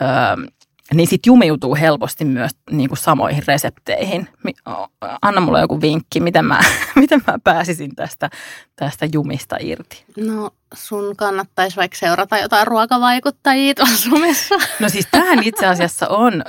Öö, 0.00 0.46
niin 0.94 1.06
sitten 1.08 1.30
jumiutuu 1.30 1.74
helposti 1.74 2.24
myös 2.24 2.50
niin 2.70 2.88
kuin 2.88 2.98
samoihin 2.98 3.42
resepteihin. 3.46 4.28
Anna 5.22 5.40
mulle 5.40 5.60
joku 5.60 5.80
vinkki, 5.80 6.20
miten 6.20 6.44
mä, 6.44 6.60
miten 6.96 7.22
mä 7.26 7.38
pääsisin 7.44 7.94
tästä, 7.96 8.30
tästä 8.76 9.06
jumista 9.12 9.56
irti. 9.60 10.04
No 10.16 10.50
sun 10.74 11.16
kannattaisi 11.16 11.76
vaikka 11.76 11.96
seurata 11.96 12.38
jotain 12.38 12.66
ruokavaikuttajia 12.66 13.74
tuolla 13.74 13.96
somessa. 13.96 14.54
No 14.80 14.88
siis 14.88 15.08
tämähän 15.10 15.42
itse 15.42 15.66
asiassa 15.66 16.08
on, 16.08 16.42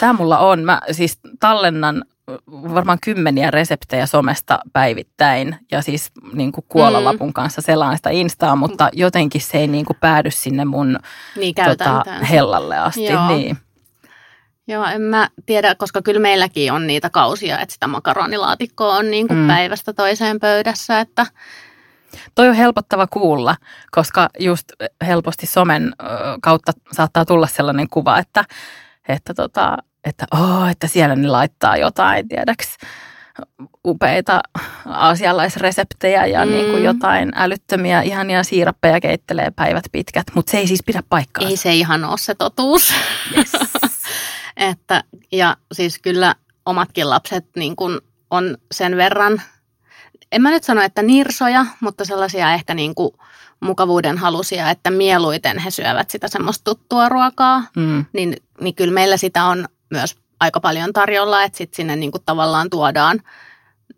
tämä 0.00 0.12
mulla 0.12 0.38
on. 0.38 0.64
Mä 0.64 0.80
siis 0.92 1.18
tallennan 1.40 2.04
varmaan 2.50 2.98
kymmeniä 3.04 3.50
reseptejä 3.50 4.06
somesta 4.06 4.58
päivittäin 4.72 5.56
ja 5.72 5.82
siis 5.82 6.10
niin 6.32 6.52
kuin 6.52 6.64
kuolalapun 6.68 7.28
mm. 7.28 7.32
kanssa 7.32 7.60
selaan 7.60 7.96
sitä 7.96 8.10
Instaa, 8.10 8.56
mutta 8.56 8.88
jotenkin 8.92 9.40
se 9.40 9.58
ei 9.58 9.66
niin 9.66 9.84
kuin 9.84 9.96
päädy 10.00 10.30
sinne 10.30 10.64
mun 10.64 10.98
niin, 11.36 11.54
tota, 11.64 12.04
hellalle 12.30 12.78
asti. 12.78 13.04
Joo. 13.04 13.28
Niin. 13.28 13.56
Joo, 14.68 14.84
en 14.84 15.02
mä 15.02 15.28
tiedä, 15.46 15.74
koska 15.74 16.02
kyllä 16.02 16.20
meilläkin 16.20 16.72
on 16.72 16.86
niitä 16.86 17.10
kausia, 17.10 17.58
että 17.58 17.72
sitä 17.72 17.86
makaronilaatikkoa 17.86 18.96
on 18.96 19.10
niin 19.10 19.28
kuin 19.28 19.38
mm. 19.38 19.46
päivästä 19.46 19.92
toiseen 19.92 20.40
pöydässä, 20.40 21.00
että 21.00 21.26
Toi 22.34 22.48
on 22.48 22.54
helpottava 22.54 23.06
kuulla, 23.06 23.56
koska 23.90 24.28
just 24.38 24.72
helposti 25.06 25.46
somen 25.46 25.92
kautta 26.42 26.72
saattaa 26.92 27.24
tulla 27.24 27.46
sellainen 27.46 27.88
kuva, 27.88 28.18
että, 28.18 28.44
että, 29.08 29.34
tota, 29.34 29.78
että, 30.04 30.24
oh, 30.32 30.68
että 30.70 30.86
siellä 30.86 31.16
ne 31.16 31.28
laittaa 31.28 31.76
jotain, 31.76 32.28
tiedäks, 32.28 32.76
upeita 33.86 34.40
asialaisreseptejä 34.84 36.26
ja 36.26 36.44
mm. 36.44 36.52
niin 36.52 36.70
kuin 36.70 36.84
jotain 36.84 37.32
älyttömiä 37.34 38.02
ihania 38.02 38.42
siirappeja 38.42 39.00
keittelee 39.00 39.50
päivät 39.50 39.84
pitkät, 39.92 40.26
mutta 40.34 40.50
se 40.50 40.58
ei 40.58 40.66
siis 40.66 40.82
pidä 40.86 41.02
paikkaa. 41.08 41.48
Ei 41.48 41.56
se 41.56 41.74
ihan 41.74 42.04
ole 42.04 42.18
se 42.18 42.34
totuus. 42.34 42.94
Yes. 43.36 43.52
Että, 44.56 45.04
ja 45.32 45.56
siis 45.72 45.98
kyllä 45.98 46.34
omatkin 46.66 47.10
lapset 47.10 47.46
niin 47.56 47.76
kuin 47.76 48.00
on 48.30 48.56
sen 48.72 48.96
verran, 48.96 49.42
en 50.32 50.42
mä 50.42 50.50
nyt 50.50 50.64
sano, 50.64 50.82
että 50.82 51.02
nirsoja, 51.02 51.66
mutta 51.80 52.04
sellaisia 52.04 52.54
ehkä 52.54 52.74
niin 52.74 52.94
kuin 52.94 53.10
mukavuuden 53.60 54.18
halusia, 54.18 54.70
että 54.70 54.90
mieluiten 54.90 55.58
he 55.58 55.70
syövät 55.70 56.10
sitä 56.10 56.28
semmoista 56.28 56.64
tuttua 56.64 57.08
ruokaa, 57.08 57.62
mm. 57.76 58.04
niin, 58.12 58.36
niin 58.60 58.74
kyllä 58.74 58.94
meillä 58.94 59.16
sitä 59.16 59.44
on 59.44 59.68
myös 59.90 60.16
aika 60.40 60.60
paljon 60.60 60.92
tarjolla, 60.92 61.42
että 61.42 61.58
sitten 61.58 61.76
sinne 61.76 61.96
niin 61.96 62.12
kuin 62.12 62.22
tavallaan 62.26 62.70
tuodaan 62.70 63.22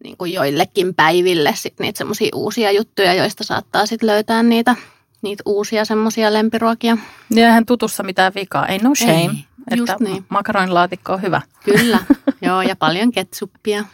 niin 0.04 0.16
kuin 0.16 0.32
joillekin 0.32 0.94
päiville 0.94 1.52
sit 1.54 1.80
niitä 1.80 1.98
semmoisia 1.98 2.28
uusia 2.34 2.72
juttuja, 2.72 3.14
joista 3.14 3.44
saattaa 3.44 3.86
sitten 3.86 4.06
löytää 4.06 4.42
niitä, 4.42 4.76
niitä 5.22 5.42
uusia 5.46 5.84
semmoisia 5.84 6.32
lempiruokia. 6.32 6.98
Ja 7.30 7.46
eihän 7.46 7.66
tutussa 7.66 8.02
mitään 8.02 8.32
vikaa, 8.34 8.66
ei 8.66 8.78
no 8.78 8.94
shame. 8.94 9.20
Ei. 9.20 9.47
Että 9.70 9.96
niin. 10.00 10.24
makaronilaatikko 10.28 11.12
on 11.12 11.22
hyvä. 11.22 11.40
Kyllä, 11.64 11.98
joo, 12.46 12.62
ja 12.62 12.76
paljon 12.76 13.12
ketsuppia. 13.12 13.84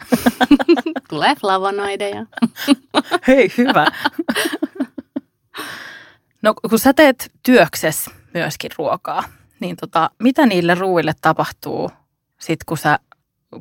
Tulee 1.09 1.35
flavonoideja. 1.35 2.25
Hei, 3.27 3.51
hyvä. 3.57 3.87
No 6.41 6.53
kun 6.69 6.79
sä 6.79 6.93
teet 6.93 7.31
työkses 7.43 8.09
myöskin 8.33 8.71
ruokaa, 8.77 9.23
niin 9.59 9.75
tota, 9.75 10.09
mitä 10.19 10.45
niille 10.45 10.75
ruuille 10.75 11.13
tapahtuu 11.21 11.91
sit 12.39 12.63
kun 12.63 12.77
sä 12.77 12.99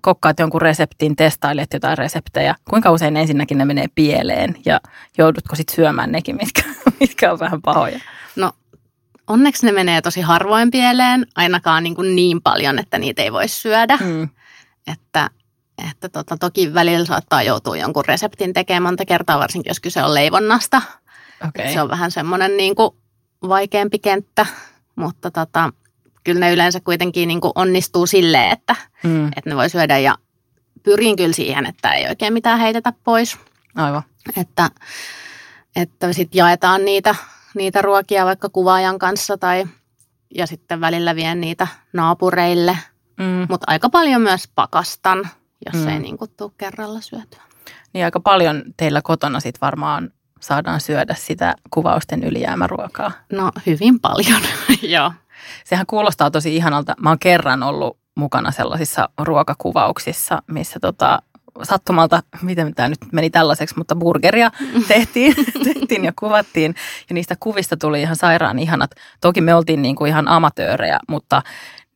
kokkaat 0.01 0.39
jonkun 0.39 0.63
reseptin, 0.63 1.17
testailet 1.17 1.73
jotain 1.73 1.99
reseptejä, 1.99 2.55
kuinka 2.71 2.91
usein 2.91 3.17
ensinnäkin 3.17 3.59
ne 3.59 3.65
menee 3.65 3.87
pieleen 3.95 4.57
ja 4.65 4.81
joudutko 5.19 5.57
sitten 5.57 5.77
syömään 5.77 6.13
nekin, 6.13 6.37
mitkä, 6.37 6.63
mitkä 7.01 7.33
on 7.33 7.39
vähän 7.39 7.63
pahoja? 7.63 8.01
No 8.37 8.53
onneksi 9.27 9.67
ne 9.67 9.73
menee 9.73 10.03
tosi 10.03 10.21
harvoin 10.21 10.71
pieleen, 10.71 11.27
ainakaan 11.37 11.83
niin, 11.83 11.95
kuin 11.95 12.17
niin 12.17 12.43
paljon, 12.43 12.79
että 12.79 12.99
niitä 12.99 13.23
ei 13.23 13.33
voi 13.33 13.49
syödä. 13.49 13.99
Mm. 14.01 14.29
Että, 14.93 15.31
että 15.91 16.09
tota, 16.09 16.37
toki 16.37 16.75
välillä 16.75 17.07
saattaa 17.07 17.43
joutua 17.43 17.77
jonkun 17.77 18.05
reseptin 18.05 18.53
tekemään 18.53 18.83
monta 18.83 19.05
kertaa, 19.05 19.39
varsinkin 19.39 19.71
jos 19.71 19.81
kyse 19.81 20.03
on 20.03 20.15
leivonnasta. 20.15 20.83
Okay. 21.49 21.73
Se 21.73 21.83
on 21.83 21.89
vähän 21.89 22.11
semmoinen 22.11 22.57
niin 22.57 22.75
kuin 22.75 22.91
vaikeampi 23.49 23.99
kenttä, 23.99 24.47
mutta 24.97 25.31
tota, 25.31 25.73
kyllä 26.25 26.41
ne 26.41 26.53
yleensä 26.53 26.81
kuitenkin 26.81 27.29
niin 27.29 27.41
kuin 27.41 27.53
onnistuu 27.55 28.07
silleen, 28.07 28.51
että, 28.51 28.77
mm. 29.03 29.27
että 29.27 29.51
ne 29.51 29.57
voi 29.57 29.71
syödä 29.71 29.99
ja 29.99 30.15
pyrin 30.83 31.17
kyllä 31.17 31.33
siihen, 31.33 31.67
että 31.67 31.93
ei 31.93 32.09
oikein 32.09 32.33
mitään 32.33 32.59
heitetä 32.59 32.93
pois. 33.05 33.39
Aivan. 33.75 34.03
Että, 34.37 34.71
että 35.77 36.13
sitten 36.13 36.39
jaetaan 36.39 36.85
niitä 36.85 37.15
niitä 37.55 37.83
ruokia 37.83 38.25
vaikka 38.25 38.49
kuvaajan 38.49 38.99
kanssa 38.99 39.39
tai 39.39 39.65
ja 40.35 40.47
sitten 40.47 40.81
välillä 40.81 41.17
vien 41.17 41.41
niitä 41.41 41.67
naapureille. 41.93 42.79
Mm. 43.19 43.47
Mutta 43.49 43.65
aika 43.69 43.89
paljon 43.89 44.23
myös 44.23 44.49
pakastan, 44.55 45.29
jos 45.67 45.85
mm. 45.85 45.89
ei 45.89 45.99
niin 45.99 46.17
tule 46.37 46.51
kerralla 46.59 47.01
syötyä. 47.01 47.43
Niin 47.93 48.05
aika 48.05 48.21
paljon 48.21 48.63
teillä 48.77 49.03
kotona 49.03 49.41
sitten 49.41 49.61
varmaan 49.61 50.11
saadaan 50.41 50.81
syödä 50.81 51.15
sitä 51.15 51.55
kuvausten 51.71 52.25
ylijäämäruokaa. 52.25 53.13
No 53.33 53.51
hyvin 53.67 54.01
paljon, 54.01 54.43
joo. 54.83 55.13
Sehän 55.65 55.87
kuulostaa 55.87 56.31
tosi 56.31 56.57
ihanalta. 56.57 56.95
Mä 57.01 57.09
oon 57.09 57.19
kerran 57.19 57.63
ollut 57.63 57.99
mukana 58.15 58.51
sellaisissa 58.51 59.09
ruokakuvauksissa, 59.19 60.43
missä 60.47 60.81
tota, 60.81 61.23
sattumalta, 61.63 62.23
miten 62.43 62.75
tämä 62.75 62.89
nyt 62.89 62.99
meni 63.13 63.31
tällaiseksi, 63.31 63.79
mutta 63.79 63.97
burgeria 63.97 64.51
tehtiin, 64.89 65.35
tehtiin 65.65 66.05
ja 66.05 66.13
kuvattiin. 66.19 66.75
Ja 67.11 67.15
niistä 67.15 67.37
kuvista 67.41 67.77
tuli 67.77 68.01
ihan 68.01 68.17
sairaan 68.17 68.59
ihanat. 68.59 68.91
Toki 69.21 69.41
me 69.41 69.55
oltiin 69.55 69.83
niin 69.83 69.97
kuin 69.97 70.09
ihan 70.09 70.29
amatöörejä, 70.29 71.01
mutta 71.09 71.43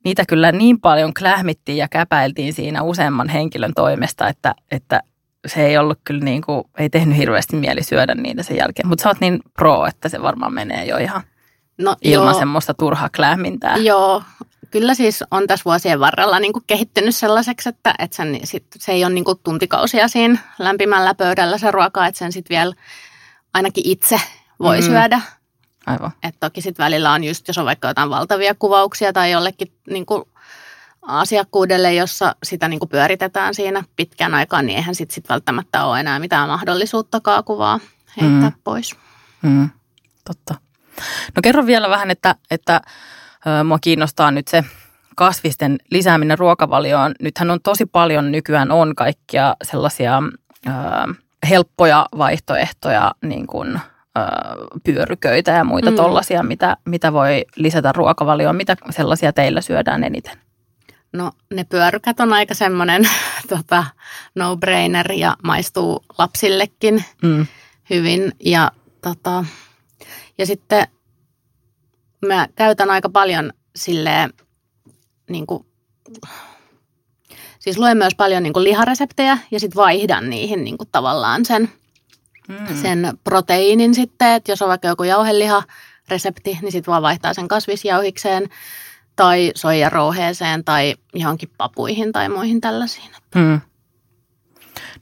niitä 0.05 0.25
kyllä 0.29 0.53
niin 0.53 0.81
paljon 0.81 1.15
klähmittiin 1.15 1.79
ja 1.79 1.89
käpäiltiin 1.89 2.53
siinä 2.53 2.83
useamman 2.83 3.29
henkilön 3.29 3.75
toimesta, 3.75 4.29
että, 4.29 4.55
että 4.71 5.01
se 5.47 5.67
ei 5.67 5.79
ollut 5.79 5.99
kyllä 6.05 6.25
niin 6.25 6.43
kuin, 6.43 6.65
ei 6.79 6.91
tehnyt 6.91 7.17
hirveästi 7.17 7.57
mieli 7.57 7.83
syödä 7.83 8.15
niitä 8.15 8.43
sen 8.43 8.57
jälkeen. 8.57 8.89
Mutta 8.89 9.03
sä 9.03 9.09
oot 9.09 9.21
niin 9.21 9.41
pro, 9.55 9.87
että 9.87 10.09
se 10.09 10.23
varmaan 10.23 10.55
menee 10.55 10.85
jo 10.85 10.97
ihan 10.97 11.23
no, 11.79 11.97
ilman 12.03 12.27
joo. 12.27 12.39
semmoista 12.39 12.75
turhaa 12.75 13.09
klähmintää. 13.17 13.77
Joo, 13.77 14.23
kyllä 14.71 14.95
siis 14.95 15.25
on 15.31 15.47
tässä 15.47 15.65
vuosien 15.65 16.01
varrella 16.01 16.39
niin 16.39 16.53
kuin 16.53 16.65
kehittynyt 16.67 17.17
sellaiseksi, 17.17 17.69
että, 17.69 17.95
että 17.99 18.17
sen, 18.17 18.41
sit, 18.45 18.67
se 18.79 18.93
ei 18.93 19.05
ole 19.05 19.15
niin 19.15 19.25
kuin 19.25 19.39
tuntikausia 19.43 20.09
siinä 20.09 20.39
lämpimällä 20.59 21.15
pöydällä 21.15 21.59
se 21.59 21.71
ruoka, 21.71 22.07
että 22.07 22.19
sen 22.19 22.33
sitten 22.33 22.57
vielä 22.57 22.75
ainakin 23.55 23.85
itse 23.87 24.21
voi 24.61 24.81
mm. 24.81 24.87
syödä. 24.87 25.21
Aivan. 25.87 26.13
Et 26.23 26.35
toki 26.41 26.61
sitten 26.61 26.85
välillä 26.85 27.13
on 27.13 27.25
just, 27.25 27.49
jos 27.49 27.59
on 27.59 27.65
vaikka 27.65 27.89
jotain 27.89 28.11
valtavia 28.11 28.55
kuvauksia 28.55 29.13
tai 29.13 29.31
jollekin 29.31 29.73
niin 29.91 30.07
kuin 30.07 30.25
asiakkuudelle, 31.03 31.95
jossa 31.95 32.37
sitä 32.43 32.69
niin 32.69 32.81
kuin 32.81 32.89
pyöritetään 32.89 33.55
siinä 33.55 33.85
pitkän 33.97 34.35
aikaa, 34.35 34.63
niin 34.63 34.77
eihän 34.77 34.95
sitten 34.95 35.15
sit 35.15 35.29
välttämättä 35.29 35.85
ole 35.85 36.01
enää 36.01 36.19
mitään 36.19 36.49
mahdollisuutta 36.49 37.21
kuvaa 37.45 37.81
heittää 38.21 38.51
mm. 38.51 38.61
pois. 38.65 38.97
Mm. 39.43 39.71
Totta. 40.25 40.55
No 41.37 41.43
kerro 41.43 41.67
vielä 41.67 41.89
vähän, 41.89 42.11
että, 42.11 42.35
että 42.51 42.81
Mua 43.65 43.79
kiinnostaa 43.79 44.31
nyt 44.31 44.49
se 44.49 44.65
kasvisten 45.19 45.79
lisääminen 45.91 46.39
ruokavalioon. 46.39 47.15
Nythän 47.21 47.51
on 47.51 47.61
tosi 47.63 47.87
paljon 47.87 48.33
nykyään 48.33 48.71
on 48.71 48.95
kaikkia 48.95 49.57
sellaisia 49.63 50.23
ö, 50.67 50.71
helppoja 51.49 52.07
vaihtoehtoja, 52.19 53.13
niin 53.23 53.47
kuin 53.47 53.77
ö, 53.77 53.81
pyöryköitä 54.85 55.51
ja 55.51 55.65
muita 55.65 55.91
mm. 55.91 55.97
tollaisia, 55.97 56.43
mitä, 56.43 56.77
mitä 56.85 57.13
voi 57.13 57.45
lisätä 57.57 57.93
ruokavalioon. 57.93 58.57
Mitä 58.57 58.77
sellaisia 58.91 59.33
teillä 59.33 59.61
syödään 59.61 60.05
eniten? 60.05 60.39
No 61.13 61.33
ne 61.55 61.65
pyörykät 61.65 62.21
on 62.21 62.33
aika 62.33 62.55
semmoinen 62.55 63.09
tota, 63.57 63.85
no-brainer 64.35 65.13
ja 65.13 65.37
maistuu 65.45 66.05
lapsillekin 66.19 67.05
mm. 67.23 67.47
hyvin. 67.91 68.33
Ja, 68.45 68.71
tota, 69.03 69.45
ja 70.39 70.47
sitten 70.47 70.87
mä 72.27 72.49
käytän 72.57 72.91
aika 72.91 73.09
paljon 73.09 73.53
sille 73.77 74.31
niin 75.31 75.47
kuin, 75.47 75.67
siis 77.59 77.79
luen 77.79 77.97
myös 77.97 78.15
paljon 78.15 78.43
niin 78.43 78.53
kuin 78.53 78.65
lihareseptejä 78.65 79.39
ja 79.51 79.61
sitten 79.61 79.77
vaihdan 79.77 80.31
niihin 80.31 80.65
niin 80.65 80.79
kuin 80.79 80.89
tavallaan 80.93 81.45
sen, 81.45 81.69
mm. 82.49 82.77
sen 82.83 83.19
proteiinin 83.25 83.95
sitten, 83.95 84.33
että 84.33 84.53
jos 84.53 84.63
on 84.63 84.69
vaikka 84.69 84.89
joku 84.89 85.03
jauheliha 85.03 85.63
resepti, 86.09 86.59
niin 86.63 86.73
sitten 86.73 86.93
vaan 86.93 87.03
vaihtaa 87.03 87.35
sen 87.35 87.49
kasvisjauhikseen 87.49 88.49
tai 89.17 89.53
soijarouheeseen 89.55 90.65
tai 90.65 90.95
johonkin 91.15 91.51
papuihin 91.59 92.13
tai 92.13 92.29
muihin 92.29 92.61
tällaisiin. 92.61 93.11
Mm. 93.35 93.61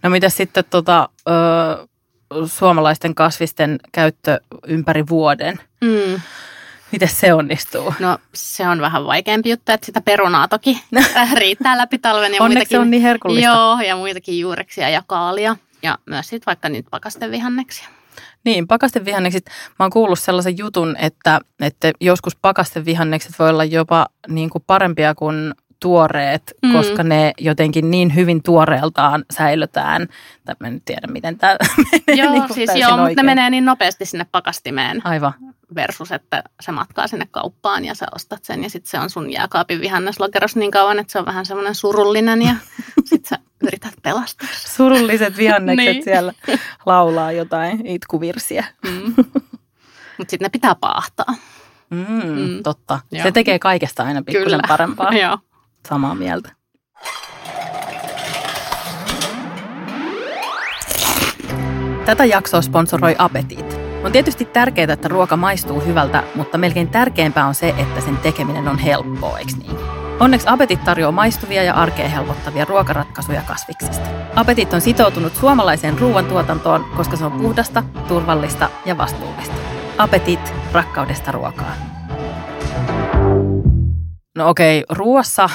No 0.03 0.11
mitä 0.11 0.29
sitten 0.29 0.65
tota, 0.71 1.09
ö, 1.29 1.33
suomalaisten 2.47 3.15
kasvisten 3.15 3.79
käyttö 3.93 4.41
ympäri 4.67 5.05
vuoden? 5.09 5.61
Mm. 5.81 6.21
Miten 6.93 7.09
se 7.09 7.33
onnistuu? 7.33 7.95
No 7.99 8.19
se 8.35 8.69
on 8.69 8.81
vähän 8.81 9.07
vaikeampi 9.07 9.51
juttu, 9.51 9.73
että 9.73 9.87
sitä 9.87 10.01
perunaa 10.01 10.49
toki 10.49 10.83
riittää 11.35 11.79
läpi 11.79 11.99
talven. 11.99 12.35
Ja 12.35 12.43
Onneksi 12.43 12.57
muitakin, 12.57 12.77
se 12.77 12.79
on 12.79 12.91
niin 12.91 13.03
herkullista. 13.03 13.51
Joo, 13.51 13.81
ja 13.81 13.97
muitakin 13.97 14.39
juureksia 14.39 14.89
ja 14.89 15.03
kaalia. 15.07 15.57
Ja 15.83 15.99
myös 16.07 16.29
sitten 16.29 16.47
vaikka 16.47 16.69
nyt 16.69 16.87
pakastevihanneksia. 16.91 17.89
Niin, 18.45 18.67
pakastevihannekset. 18.67 19.47
Mä 19.47 19.85
oon 19.85 19.91
kuullut 19.91 20.19
sellaisen 20.19 20.59
jutun, 20.59 20.97
että, 20.99 21.41
että 21.61 21.93
joskus 22.01 22.37
pakastevihannekset 22.37 23.39
voi 23.39 23.51
olla 23.51 23.65
jopa 23.65 24.07
niin 24.29 24.51
kuin 24.51 24.65
parempia 24.67 25.15
kuin 25.15 25.55
tuoreet, 25.81 26.43
mm. 26.63 26.73
koska 26.73 27.03
ne 27.03 27.33
jotenkin 27.39 27.91
niin 27.91 28.15
hyvin 28.15 28.43
tuoreeltaan 28.43 29.25
säilytään. 29.31 30.09
Tai 30.45 30.55
mä 30.61 30.69
en 30.69 30.81
tiedä, 30.85 31.07
miten 31.07 31.39
tämä 31.39 31.57
menee 32.07 32.25
Joo, 32.25 32.33
niin 32.33 32.55
siis 32.55 32.71
joo, 32.75 32.97
mutta 32.97 33.23
ne 33.23 33.23
menee 33.23 33.51
niin 33.51 33.65
nopeasti 33.65 34.05
sinne 34.05 34.27
pakastimeen. 34.33 35.01
Aivan. 35.05 35.33
Versus, 35.75 36.13
että 36.13 36.43
se 36.61 36.73
matkaa 36.73 37.07
sinne 37.07 37.27
kauppaan 37.31 37.85
ja 37.85 37.95
sä 37.95 38.07
ostat 38.15 38.45
sen 38.45 38.63
ja 38.63 38.71
sitten 38.71 38.91
se 38.91 38.99
on 38.99 39.11
sun 39.11 39.33
jääkaapin 39.33 39.81
vihanneslokeros 39.81 40.57
niin 40.57 40.71
kauan, 40.71 40.99
että 40.99 41.13
se 41.13 41.19
on 41.19 41.27
vähän 41.27 41.47
semmoinen 41.47 41.75
surullinen 41.75 42.43
ja 42.43 42.55
sitten 43.05 43.29
sä 43.29 43.39
yrität 43.63 43.95
pelastaa. 44.03 44.49
Surulliset 44.53 45.37
vihannekset 45.37 45.87
niin. 45.95 46.05
siellä 46.05 46.33
laulaa 46.87 47.33
jotain 47.33 47.87
itkuvirsiä. 47.87 48.65
Mm. 48.85 49.15
Mutta 50.19 50.31
sitten 50.31 50.47
ne 50.47 50.49
pitää 50.49 50.75
paahtaa. 50.75 51.35
Mm, 51.91 52.07
mm. 52.25 52.63
Totta. 52.63 53.01
Joo. 53.13 53.23
Se 53.23 53.33
tekee 53.33 53.59
kaikesta 53.59 54.05
aina 54.05 54.23
pikkusen 54.23 54.61
parempaa. 54.69 55.13
Joo. 55.13 55.39
Samaa 55.89 56.15
mieltä. 56.15 56.51
Tätä 62.05 62.25
jaksoa 62.25 62.63
sponsoroi 62.63 63.15
Apetit. 63.19 63.77
On 64.05 64.13
tietysti 64.13 64.45
tärkeää, 64.45 64.93
että 64.93 65.09
ruoka 65.09 65.37
maistuu 65.37 65.81
hyvältä, 65.81 66.23
mutta 66.35 66.59
melkein 66.59 66.89
tärkeämpää 66.89 67.47
on 67.47 67.55
se, 67.55 67.75
että 67.79 68.01
sen 68.01 68.17
tekeminen 68.17 68.69
on 68.69 68.79
helppoa, 68.79 69.39
eikö 69.39 69.53
niin? 69.59 69.77
Onneksi 70.21 70.47
Apetit 70.51 70.85
tarjoaa 70.85 71.13
maistuvia 71.13 71.63
ja 71.63 71.75
arkea 71.75 72.09
helpottavia 72.09 72.65
ruokaratkaisuja 72.65 73.43
kasviksista. 73.43 74.09
Apetit 74.37 74.73
on 74.73 74.81
sitoutunut 74.81 75.37
suomalaiseen 75.37 75.99
ruoantuotantoon, 75.99 76.85
koska 76.97 77.17
se 77.17 77.25
on 77.25 77.33
puhdasta, 77.33 77.83
turvallista 78.09 78.69
ja 78.87 78.99
vastuullista. 78.99 79.55
Apetit 79.99 80.55
rakkaudesta 80.73 81.33
ruokaan. 81.33 81.77
No 84.37 84.49
okei, 84.49 84.85
ruoassa 84.89 85.51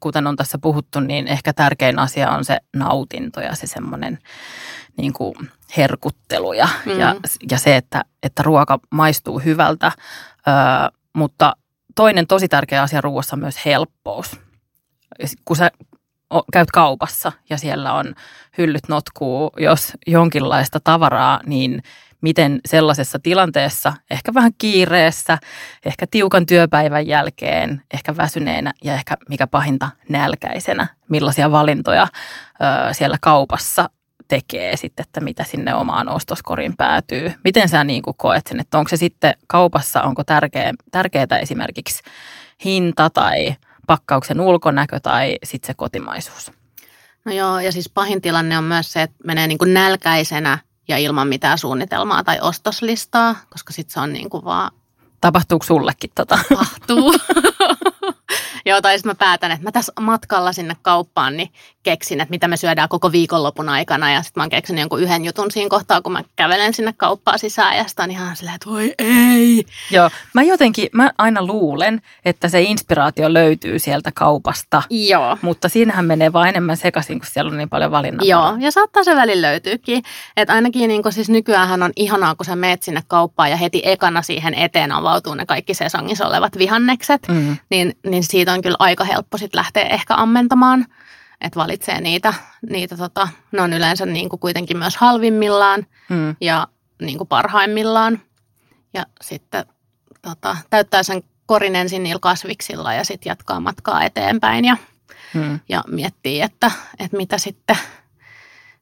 kuten 0.00 0.26
on 0.26 0.36
tässä 0.36 0.58
puhuttu, 0.58 1.00
niin 1.00 1.28
ehkä 1.28 1.52
tärkein 1.52 1.98
asia 1.98 2.30
on 2.30 2.44
se 2.44 2.58
nautinto 2.76 3.40
ja 3.40 3.54
se 3.54 3.66
semmoinen 3.66 4.18
niin 4.96 5.12
kuin 5.12 5.34
herkuttelu 5.76 6.52
ja, 6.52 6.68
mm. 6.86 7.00
ja, 7.00 7.16
ja 7.50 7.58
se, 7.58 7.76
että, 7.76 8.04
että 8.22 8.42
ruoka 8.42 8.78
maistuu 8.90 9.38
hyvältä. 9.38 9.92
Ö, 9.96 10.50
mutta 11.12 11.56
toinen 11.94 12.26
tosi 12.26 12.48
tärkeä 12.48 12.82
asia 12.82 13.00
ruoassa 13.00 13.36
on 13.36 13.40
myös 13.40 13.64
helppous. 13.64 14.40
Kun 15.44 15.56
sä 15.56 15.70
käyt 16.52 16.70
kaupassa 16.70 17.32
ja 17.50 17.58
siellä 17.58 17.92
on 17.92 18.14
hyllyt 18.58 18.88
notkuu, 18.88 19.50
jos 19.56 19.92
jonkinlaista 20.06 20.80
tavaraa, 20.80 21.40
niin 21.46 21.82
miten 22.20 22.60
sellaisessa 22.66 23.18
tilanteessa, 23.18 23.92
ehkä 24.10 24.34
vähän 24.34 24.52
kiireessä, 24.58 25.38
ehkä 25.84 26.06
tiukan 26.10 26.46
työpäivän 26.46 27.06
jälkeen, 27.06 27.82
ehkä 27.94 28.16
väsyneenä 28.16 28.72
ja 28.84 28.94
ehkä 28.94 29.16
mikä 29.28 29.46
pahinta 29.46 29.90
nälkäisenä, 30.08 30.86
millaisia 31.08 31.50
valintoja 31.50 32.08
ö, 32.10 32.94
siellä 32.94 33.16
kaupassa 33.20 33.90
tekee 34.28 34.76
sitten, 34.76 35.04
että 35.04 35.20
mitä 35.20 35.44
sinne 35.44 35.74
omaan 35.74 36.08
ostoskoriin 36.08 36.76
päätyy. 36.76 37.32
Miten 37.44 37.68
sä 37.68 37.84
niin 37.84 38.02
kuin 38.02 38.16
koet 38.16 38.46
sen, 38.46 38.60
että 38.60 38.78
onko 38.78 38.88
se 38.88 38.96
sitten 38.96 39.34
kaupassa, 39.46 40.02
onko 40.02 40.24
tärkeä, 40.24 40.72
tärkeää 40.90 41.38
esimerkiksi 41.40 42.02
hinta 42.64 43.10
tai 43.10 43.54
pakkauksen 43.86 44.40
ulkonäkö 44.40 45.00
tai 45.00 45.36
sitten 45.44 45.66
se 45.66 45.74
kotimaisuus? 45.74 46.52
No 47.24 47.32
joo, 47.32 47.60
ja 47.60 47.72
siis 47.72 47.88
pahin 47.88 48.22
tilanne 48.22 48.58
on 48.58 48.64
myös 48.64 48.92
se, 48.92 49.02
että 49.02 49.16
menee 49.24 49.46
niin 49.46 49.58
kuin 49.58 49.74
nälkäisenä 49.74 50.58
ja 50.88 50.98
ilman 50.98 51.28
mitään 51.28 51.58
suunnitelmaa 51.58 52.24
tai 52.24 52.38
ostoslistaa, 52.40 53.36
koska 53.50 53.72
sitten 53.72 53.94
se 53.94 54.00
on 54.00 54.12
niin 54.12 54.30
kuin 54.30 54.44
vaan... 54.44 54.70
Tapahtuuko 55.20 55.64
sullekin 55.64 56.10
tota? 56.14 56.38
Tapahtuu. 56.48 57.14
Joo, 58.66 58.80
tai 58.80 58.98
sitten 58.98 59.10
mä 59.10 59.14
päätän, 59.14 59.50
että 59.52 59.64
mä 59.64 59.72
tässä 59.72 59.92
matkalla 60.00 60.52
sinne 60.52 60.76
kauppaan 60.82 61.36
niin 61.36 61.52
keksin, 61.86 62.20
että 62.20 62.30
mitä 62.30 62.48
me 62.48 62.56
syödään 62.56 62.88
koko 62.88 63.12
viikonlopun 63.12 63.68
aikana. 63.68 64.12
Ja 64.12 64.22
sitten 64.22 64.40
mä 64.40 64.42
oon 64.42 64.50
keksinyt 64.50 64.80
jonkun 64.80 65.02
yhden 65.02 65.24
jutun 65.24 65.50
siinä 65.50 65.68
kohtaa, 65.68 66.02
kun 66.02 66.12
mä 66.12 66.22
kävelen 66.36 66.74
sinne 66.74 66.94
kauppaan 66.96 67.38
sisään. 67.38 67.76
Ja 67.76 67.84
sitten 67.84 68.02
on 68.02 68.10
ihan 68.10 68.36
silleen, 68.36 68.54
että 68.54 68.70
voi 68.70 68.94
ei. 68.98 69.66
Joo, 69.90 70.10
mä 70.34 70.42
jotenkin, 70.42 70.88
mä 70.92 71.10
aina 71.18 71.46
luulen, 71.46 72.02
että 72.24 72.48
se 72.48 72.62
inspiraatio 72.62 73.32
löytyy 73.32 73.78
sieltä 73.78 74.12
kaupasta. 74.14 74.82
Joo. 74.90 75.38
Mutta 75.42 75.68
siinähän 75.68 76.04
menee 76.04 76.32
vaan 76.32 76.48
enemmän 76.48 76.76
sekaisin, 76.76 77.18
kun 77.18 77.28
siellä 77.32 77.50
on 77.50 77.56
niin 77.56 77.68
paljon 77.68 77.90
valinnaa. 77.90 78.26
Joo, 78.26 78.56
ja 78.58 78.70
saattaa 78.70 79.04
se 79.04 79.16
välillä 79.16 79.48
löytyykin. 79.48 80.02
Että 80.36 80.54
ainakin 80.54 80.88
niin 80.88 81.02
siis 81.10 81.28
nykyään 81.28 81.82
on 81.82 81.92
ihanaa, 81.96 82.34
kun 82.34 82.46
sä 82.46 82.56
meet 82.56 82.82
sinne 82.82 83.02
kauppaan 83.08 83.50
ja 83.50 83.56
heti 83.56 83.82
ekana 83.84 84.22
siihen 84.22 84.54
eteen 84.54 84.92
avautuu 84.92 85.34
ne 85.34 85.46
kaikki 85.46 85.74
sesongissa 85.74 86.26
olevat 86.26 86.58
vihannekset. 86.58 87.28
Mm. 87.28 87.56
Niin, 87.70 87.96
niin 88.06 88.24
siitä 88.24 88.52
on 88.52 88.62
kyllä 88.62 88.76
aika 88.78 89.04
helppo 89.04 89.38
sitten 89.38 89.58
lähteä 89.58 89.84
ehkä 89.84 90.14
ammentamaan, 90.14 90.86
että 91.40 91.60
valitsee 91.60 92.00
niitä, 92.00 92.34
niitä 92.70 92.96
tota, 92.96 93.28
ne 93.52 93.62
on 93.62 93.72
yleensä 93.72 94.06
niin 94.06 94.28
kuin 94.28 94.40
kuitenkin 94.40 94.78
myös 94.78 94.96
halvimmillaan 94.96 95.86
mm. 96.08 96.36
ja 96.40 96.68
niin 97.02 97.18
kuin 97.18 97.28
parhaimmillaan. 97.28 98.20
Ja 98.94 99.06
sitten 99.20 99.66
tota, 100.22 100.56
täyttää 100.70 101.02
sen 101.02 101.22
korin 101.46 101.76
ensin 101.76 102.02
niillä 102.02 102.20
kasviksilla 102.20 102.94
ja 102.94 103.04
sitten 103.04 103.30
jatkaa 103.30 103.60
matkaa 103.60 104.04
eteenpäin 104.04 104.64
ja, 104.64 104.76
mm. 105.34 105.60
ja 105.68 105.84
miettii, 105.88 106.40
että, 106.40 106.70
että 106.98 107.16
mitä 107.16 107.38
sitten, 107.38 107.78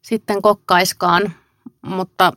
sitten 0.03 0.43
kokkaiskaan. 0.43 1.35
Mutta 1.83 2.33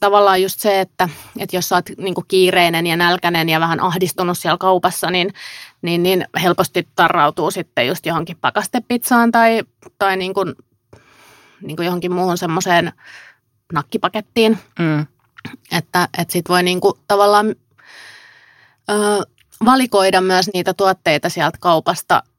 tavallaan 0.00 0.42
just 0.42 0.60
se, 0.60 0.80
että, 0.80 1.08
että 1.38 1.56
jos 1.56 1.68
sä 1.68 1.74
oot 1.74 1.88
niin 1.98 2.14
kiireinen 2.28 2.86
ja 2.86 2.96
nälkäinen 2.96 3.48
ja 3.48 3.60
vähän 3.60 3.80
ahdistunut 3.80 4.38
siellä 4.38 4.58
kaupassa, 4.58 5.10
niin, 5.10 5.32
niin, 5.82 6.02
niin 6.02 6.24
helposti 6.42 6.88
tarrautuu 6.96 7.50
sitten 7.50 7.86
just 7.86 8.06
johonkin 8.06 8.36
pakastepizzaan 8.40 9.32
tai, 9.32 9.62
tai 9.98 10.16
niin 10.16 10.34
kuin, 10.34 10.54
niin 11.60 11.76
kuin 11.76 11.86
johonkin 11.86 12.12
muuhun 12.12 12.38
semmoiseen 12.38 12.92
nakkipakettiin. 13.72 14.58
Mm. 14.78 15.06
Että, 15.72 16.08
että 16.18 16.32
sit 16.32 16.48
voi 16.48 16.62
niin 16.62 16.80
kuin 16.80 16.94
tavallaan 17.08 17.54
ö, 18.90 18.94
valikoida 19.64 20.20
myös 20.20 20.50
niitä 20.54 20.74
tuotteita 20.74 21.28
sieltä 21.28 21.58
kaupasta– 21.60 22.22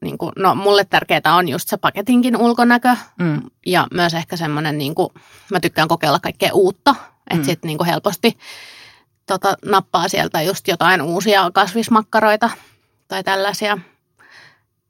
niin 0.00 0.18
kuin, 0.18 0.32
no 0.38 0.54
mulle 0.54 0.84
tärkeää 0.84 1.36
on 1.36 1.48
just 1.48 1.68
se 1.68 1.76
paketinkin 1.76 2.36
ulkonäkö 2.36 2.96
mm. 3.18 3.42
ja 3.66 3.86
myös 3.94 4.14
ehkä 4.14 4.36
semmoinen, 4.36 4.78
niin 4.78 4.94
kuin, 4.94 5.08
mä 5.50 5.60
tykkään 5.60 5.88
kokeilla 5.88 6.18
kaikkea 6.18 6.50
uutta, 6.52 6.94
että 7.30 7.42
mm. 7.42 7.44
sitten 7.44 7.68
niin 7.68 7.86
helposti 7.86 8.38
tota, 9.26 9.56
nappaa 9.64 10.08
sieltä 10.08 10.42
just 10.42 10.68
jotain 10.68 11.02
uusia 11.02 11.50
kasvismakkaroita 11.54 12.50
tai 13.08 13.24
tällaisia. 13.24 13.78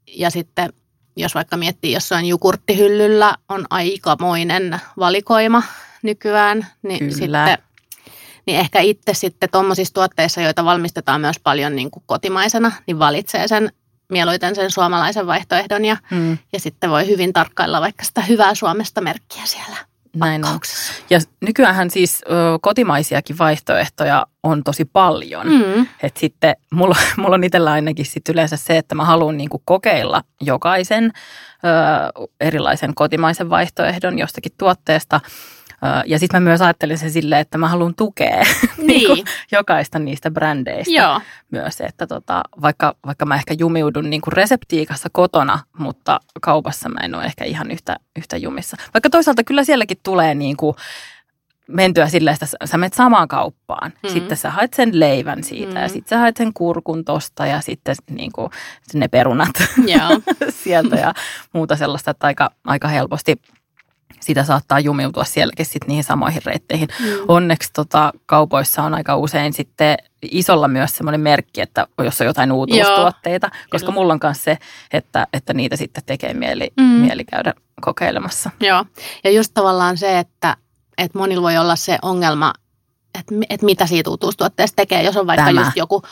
Ja 0.07 0.31
sitten 0.31 0.73
jos 1.17 1.35
vaikka 1.35 1.57
miettii 1.57 1.93
jossain 1.93 2.27
jukurttihyllyllä 2.27 3.35
on 3.49 3.67
aikamoinen 3.71 4.81
valikoima 4.99 5.63
nykyään, 6.03 6.67
niin 6.83 6.99
Kyllä. 6.99 7.13
sitten 7.13 7.59
niin 8.47 8.59
ehkä 8.59 8.81
itse 8.81 9.15
sitten 9.15 9.49
tuommoisissa 9.53 9.95
tuotteissa, 9.95 10.41
joita 10.41 10.65
valmistetaan 10.65 11.21
myös 11.21 11.39
paljon 11.39 11.77
niin 11.77 11.91
kuin 11.91 12.03
kotimaisena, 12.07 12.73
niin 12.87 12.99
valitsee 12.99 13.49
sen 13.49 13.73
mieluiten 14.09 14.55
sen 14.55 14.71
suomalaisen 14.71 15.27
vaihtoehdon 15.27 15.85
ja, 15.85 15.97
mm. 16.11 16.39
ja 16.53 16.61
sitten 16.61 16.91
voi 16.91 17.07
hyvin 17.07 17.33
tarkkailla 17.33 17.81
vaikka 17.81 18.05
sitä 18.05 18.21
hyvää 18.21 18.55
Suomesta 18.55 19.01
merkkiä 19.01 19.43
siellä 19.45 19.77
näin 20.17 20.45
on. 20.45 20.61
Ja 21.11 21.21
nykyään 21.41 21.91
siis 21.91 22.21
ö, 22.31 22.59
kotimaisiakin 22.63 23.39
vaihtoehtoja 23.39 24.27
on 24.43 24.65
tosi 24.65 24.85
paljon. 24.85 25.47
Mm. 25.47 25.87
Et 26.03 26.17
sitten 26.17 26.57
mulla, 26.71 26.97
mulla 27.17 27.35
on 27.35 27.45
itsellä 27.45 27.73
ainakin 27.73 28.07
sit 28.07 28.29
yleensä 28.29 28.57
se, 28.57 28.79
että 28.79 28.95
mä 28.95 29.05
haluan 29.05 29.37
niinku 29.37 29.63
kokeilla 29.65 30.23
jokaisen 30.41 31.05
ö, 31.05 32.29
erilaisen 32.41 32.95
kotimaisen 32.95 33.51
vaihtoehdon 33.51 34.19
jostakin 34.19 34.53
tuotteesta. 34.59 35.21
Ja 36.07 36.19
sitten 36.19 36.43
mä 36.43 36.49
myös 36.49 36.63
ajattelin 36.63 36.99
sen 36.99 37.11
silleen, 37.11 37.41
että 37.41 37.59
mä 37.59 37.69
haluan 37.69 37.95
tukea 37.95 38.37
niin. 38.77 38.87
niin 38.87 39.25
jokaista 39.53 39.99
niistä 39.99 40.31
brändeistä 40.31 40.93
Joo. 40.93 41.21
myös. 41.51 41.81
Että 41.81 42.07
tota, 42.07 42.43
vaikka, 42.63 42.97
vaikka 43.07 43.27
mä 43.27 43.35
ehkä 43.35 43.55
jumiudun 43.59 44.11
niin 44.11 44.21
kuin 44.21 44.33
reseptiikassa 44.33 45.09
kotona, 45.13 45.59
mutta 45.79 46.21
kaupassa 46.43 46.89
mä 46.89 47.01
en 47.03 47.15
ole 47.15 47.25
ehkä 47.25 47.45
ihan 47.45 47.71
yhtä, 47.71 47.97
yhtä 48.17 48.37
jumissa. 48.37 48.77
Vaikka 48.95 49.11
toisaalta 49.11 49.45
kyllä 49.45 49.65
sielläkin 49.65 49.99
tulee 50.03 50.35
niin 50.35 50.57
kuin, 50.57 50.77
mentyä 51.69 52.09
sillä, 52.09 52.31
että 52.31 52.47
sä 52.65 52.79
menet 52.79 52.95
samaan 52.95 53.29
kauppaan. 53.29 53.93
Mm. 54.03 54.09
Sitten 54.09 54.37
sä 54.37 54.51
haet 54.51 54.75
sen 54.75 55.01
leivän 55.01 55.45
siitä 55.45 55.75
mm. 55.75 55.81
ja 55.81 55.89
sitten 55.89 56.09
sä 56.09 56.19
haet 56.19 56.37
sen 56.37 56.53
kurkun 56.55 57.05
tosta 57.05 57.47
ja 57.47 57.61
sitten 57.61 57.97
niin 58.11 58.33
kuin, 58.33 58.51
ne 58.95 59.09
perunat 59.09 59.51
sieltä 60.63 60.97
ja 60.97 61.15
muuta 61.53 61.77
sellaista, 61.77 62.11
että 62.11 62.27
aika, 62.27 62.51
aika 62.65 62.89
helposti 62.89 63.41
sitä 64.21 64.45
saattaa 64.45 64.81
jumiutua 64.81 65.25
sielläkin 65.25 65.67
sitten 65.67 65.89
niihin 65.89 66.05
samoihin 66.05 66.43
reitteihin. 66.45 66.89
Mm. 67.01 67.07
Onneksi 67.29 67.71
tota, 67.73 68.13
kaupoissa 68.27 68.83
on 68.83 68.95
aika 68.95 69.17
usein 69.17 69.53
sitten 69.53 69.97
isolla 70.23 70.69
myös 70.69 70.97
semmoinen 70.97 71.21
merkki, 71.21 71.61
että 71.61 71.87
jos 72.05 72.21
on 72.21 72.27
jotain 72.27 72.53
uutuustuotteita, 72.53 73.51
Joo, 73.53 73.65
koska 73.71 73.87
kyllä. 73.87 74.01
mulla 74.01 74.13
on 74.13 74.21
myös 74.23 74.45
se, 74.45 74.59
että, 74.93 75.27
että 75.33 75.55
niitä 75.55 75.77
sitten 75.77 76.03
tekee 76.07 76.35
mieli, 76.35 76.73
mm. 76.77 76.85
mieli 76.85 77.25
käydä 77.25 77.55
kokeilemassa. 77.81 78.51
Joo, 78.61 78.85
ja 79.25 79.31
just 79.31 79.51
tavallaan 79.55 79.97
se, 79.97 80.19
että 80.19 80.57
että 80.99 81.19
monilla 81.19 81.43
voi 81.43 81.57
olla 81.57 81.77
se 81.77 81.99
ongelma, 82.03 82.53
että, 83.19 83.35
että 83.51 83.67
mitä 83.67 83.87
siitä 83.87 84.11
uutuustuotteesta 84.11 84.77
tekee. 84.77 85.03
Jos 85.03 85.17
on 85.17 85.27
vaikka 85.27 85.45
Tämä. 85.45 85.61
just 85.61 85.77
joku, 85.77 86.03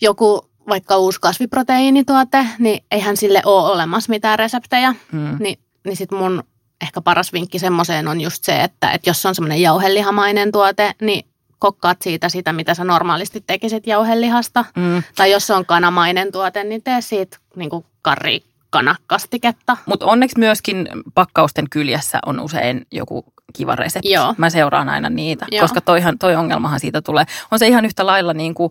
joku 0.00 0.50
vaikka 0.68 0.96
uusi 0.96 1.20
kasviproteiinituote, 1.20 2.46
niin 2.58 2.84
eihän 2.90 3.16
sille 3.16 3.42
ole 3.44 3.72
olemassa 3.72 4.10
mitään 4.10 4.38
reseptejä. 4.38 4.94
Hmm. 5.12 5.36
Ni, 5.40 5.58
niin 5.86 5.96
sitten 5.96 6.18
mun 6.18 6.42
ehkä 6.82 7.00
paras 7.00 7.32
vinkki 7.32 7.58
semmoiseen 7.58 8.08
on 8.08 8.20
just 8.20 8.44
se, 8.44 8.62
että, 8.62 8.90
että 8.90 9.10
jos 9.10 9.26
on 9.26 9.34
semmoinen 9.34 9.62
jauhelihamainen 9.62 10.52
tuote, 10.52 10.94
niin 11.00 11.26
kokkaat 11.58 12.02
siitä 12.02 12.28
sitä, 12.28 12.52
mitä 12.52 12.74
sä 12.74 12.84
normaalisti 12.84 13.44
tekisit 13.46 13.86
jauhelihasta. 13.86 14.64
Mm. 14.76 15.02
Tai 15.16 15.30
jos 15.30 15.46
se 15.46 15.54
on 15.54 15.66
kanamainen 15.66 16.32
tuote, 16.32 16.64
niin 16.64 16.82
tee 16.82 17.00
siitä 17.00 17.36
niin 17.56 17.70
kuin 17.70 17.84
karri 18.02 18.42
kanakastiketta. 18.70 19.76
Mutta 19.86 20.06
onneksi 20.06 20.38
myöskin 20.38 20.88
pakkausten 21.14 21.70
kyljessä 21.70 22.18
on 22.26 22.40
usein 22.40 22.86
joku 22.92 23.24
kiva 23.52 23.76
resepti. 23.76 24.10
Joo. 24.10 24.34
Mä 24.38 24.50
seuraan 24.50 24.88
aina 24.88 25.10
niitä, 25.10 25.46
Joo. 25.50 25.60
koska 25.60 25.80
toihan, 25.80 26.18
toi 26.18 26.34
ongelmahan 26.34 26.80
siitä 26.80 27.02
tulee. 27.02 27.24
On 27.50 27.58
se 27.58 27.68
ihan 27.68 27.84
yhtä 27.84 28.06
lailla 28.06 28.34
niin 28.34 28.54
kuin 28.54 28.70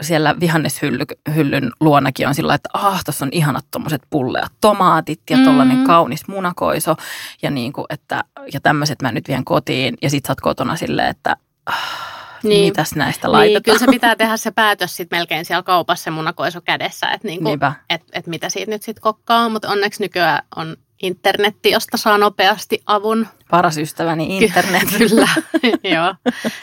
siellä 0.00 0.34
vihanneshyllyn 0.40 1.70
luonakin 1.80 2.28
on 2.28 2.34
sillä 2.34 2.54
että 2.54 2.68
ah, 2.72 3.04
tuossa 3.04 3.24
on 3.24 3.28
ihanat 3.32 3.64
tuommoiset 3.70 4.02
pulleat 4.10 4.52
tomaatit 4.60 5.22
ja 5.30 5.38
tollainen 5.44 5.78
mm. 5.78 5.84
kaunis 5.84 6.28
munakoiso 6.28 6.96
ja, 7.42 7.50
niin 7.50 7.72
kuin, 7.72 7.84
että, 7.90 8.24
ja 8.52 8.60
tämmöiset 8.60 9.02
mä 9.02 9.12
nyt 9.12 9.28
vien 9.28 9.44
kotiin. 9.44 9.94
Ja 10.02 10.10
sit 10.10 10.24
sä 10.24 10.32
oot 10.32 10.40
kotona 10.40 10.76
silleen, 10.76 11.08
että 11.08 11.36
ah, 11.66 12.08
niin. 12.42 12.64
mitäs 12.64 12.94
näistä 12.94 13.32
laitetaan. 13.32 13.52
Niin, 13.52 13.62
kyllä 13.62 13.78
se 13.78 13.86
pitää 13.86 14.16
tehdä 14.16 14.36
se 14.36 14.50
päätös 14.50 14.96
sitten 14.96 15.18
melkein 15.18 15.44
siellä 15.44 15.62
kaupassa 15.62 16.04
se 16.04 16.10
munakoiso 16.10 16.60
kädessä, 16.60 17.10
että 17.10 17.28
niinku, 17.28 17.48
et, 17.90 18.02
et 18.12 18.26
mitä 18.26 18.48
siitä 18.48 18.70
nyt 18.70 18.82
sitten 18.82 19.02
kokkaa. 19.02 19.48
Mutta 19.48 19.68
onneksi 19.68 20.02
nykyään 20.02 20.42
on 20.56 20.76
internetti, 21.02 21.70
josta 21.70 21.96
saa 21.96 22.18
nopeasti 22.18 22.82
avun. 22.86 23.26
Paras 23.50 23.78
ystäväni 23.78 24.38
internet. 24.38 24.82
Kyllä, 24.98 25.28
joo. 25.94 26.14